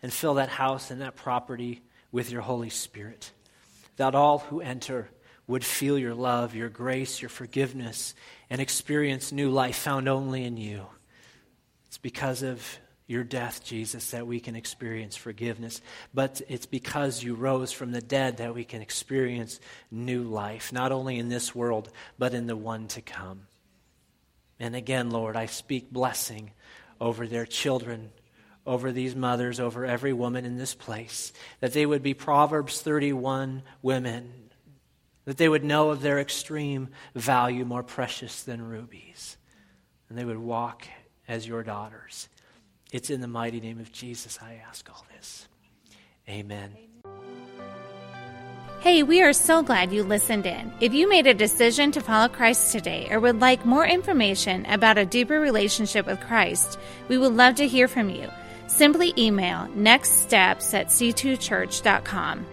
and 0.06 0.12
fill 0.12 0.34
that 0.34 0.48
house 0.48 0.92
and 0.92 1.00
that 1.00 1.16
property 1.16 1.82
with 2.12 2.30
your 2.30 2.40
Holy 2.40 2.70
Spirit, 2.70 3.32
that 3.96 4.14
all 4.14 4.38
who 4.38 4.60
enter 4.60 5.10
would 5.48 5.64
feel 5.64 5.98
your 5.98 6.14
love, 6.14 6.54
your 6.54 6.68
grace, 6.68 7.20
your 7.20 7.28
forgiveness, 7.28 8.14
and 8.48 8.60
experience 8.60 9.32
new 9.32 9.50
life 9.50 9.74
found 9.74 10.08
only 10.08 10.44
in 10.44 10.56
you. 10.56 10.86
It's 11.88 11.98
because 11.98 12.44
of 12.44 12.64
your 13.08 13.24
death, 13.24 13.64
Jesus, 13.64 14.12
that 14.12 14.28
we 14.28 14.38
can 14.38 14.54
experience 14.54 15.16
forgiveness. 15.16 15.80
But 16.14 16.40
it's 16.46 16.66
because 16.66 17.24
you 17.24 17.34
rose 17.34 17.72
from 17.72 17.90
the 17.90 18.00
dead 18.00 18.36
that 18.36 18.54
we 18.54 18.62
can 18.62 18.82
experience 18.82 19.58
new 19.90 20.22
life, 20.22 20.72
not 20.72 20.92
only 20.92 21.18
in 21.18 21.28
this 21.28 21.52
world, 21.52 21.90
but 22.16 22.32
in 22.32 22.46
the 22.46 22.54
one 22.54 22.86
to 22.86 23.02
come. 23.02 23.48
And 24.60 24.76
again, 24.76 25.10
Lord, 25.10 25.34
I 25.34 25.46
speak 25.46 25.90
blessing 25.90 26.52
over 27.00 27.26
their 27.26 27.44
children, 27.44 28.12
over 28.66 28.92
these 28.92 29.14
mothers, 29.14 29.60
over 29.60 29.84
every 29.84 30.12
woman 30.12 30.44
in 30.44 30.58
this 30.58 30.74
place, 30.74 31.32
that 31.60 31.72
they 31.72 31.86
would 31.86 32.02
be 32.02 32.14
Proverbs 32.14 32.80
31 32.82 33.62
women, 33.82 34.32
that 35.24 35.36
they 35.36 35.48
would 35.48 35.64
know 35.64 35.90
of 35.90 36.02
their 36.02 36.18
extreme 36.18 36.88
value, 37.14 37.64
more 37.64 37.82
precious 37.82 38.42
than 38.42 38.68
rubies, 38.68 39.36
and 40.08 40.18
they 40.18 40.24
would 40.24 40.38
walk 40.38 40.86
as 41.28 41.46
your 41.46 41.62
daughters. 41.62 42.28
It's 42.92 43.10
in 43.10 43.20
the 43.20 43.28
mighty 43.28 43.60
name 43.60 43.80
of 43.80 43.92
Jesus 43.92 44.38
I 44.42 44.60
ask 44.68 44.88
all 44.90 45.04
this. 45.16 45.48
Amen. 46.28 46.72
Hey, 48.80 49.02
we 49.02 49.20
are 49.22 49.32
so 49.32 49.62
glad 49.62 49.92
you 49.92 50.04
listened 50.04 50.46
in. 50.46 50.72
If 50.80 50.94
you 50.94 51.08
made 51.08 51.26
a 51.26 51.34
decision 51.34 51.90
to 51.92 52.00
follow 52.00 52.28
Christ 52.28 52.70
today 52.70 53.08
or 53.10 53.18
would 53.18 53.40
like 53.40 53.66
more 53.66 53.84
information 53.84 54.64
about 54.66 54.98
a 54.98 55.04
deeper 55.04 55.40
relationship 55.40 56.06
with 56.06 56.20
Christ, 56.20 56.78
we 57.08 57.18
would 57.18 57.32
love 57.32 57.56
to 57.56 57.66
hear 57.66 57.88
from 57.88 58.10
you. 58.10 58.28
Simply 58.76 59.14
email 59.16 59.68
nextsteps 59.74 60.74
at 60.74 60.88
c2church.com. 60.88 62.46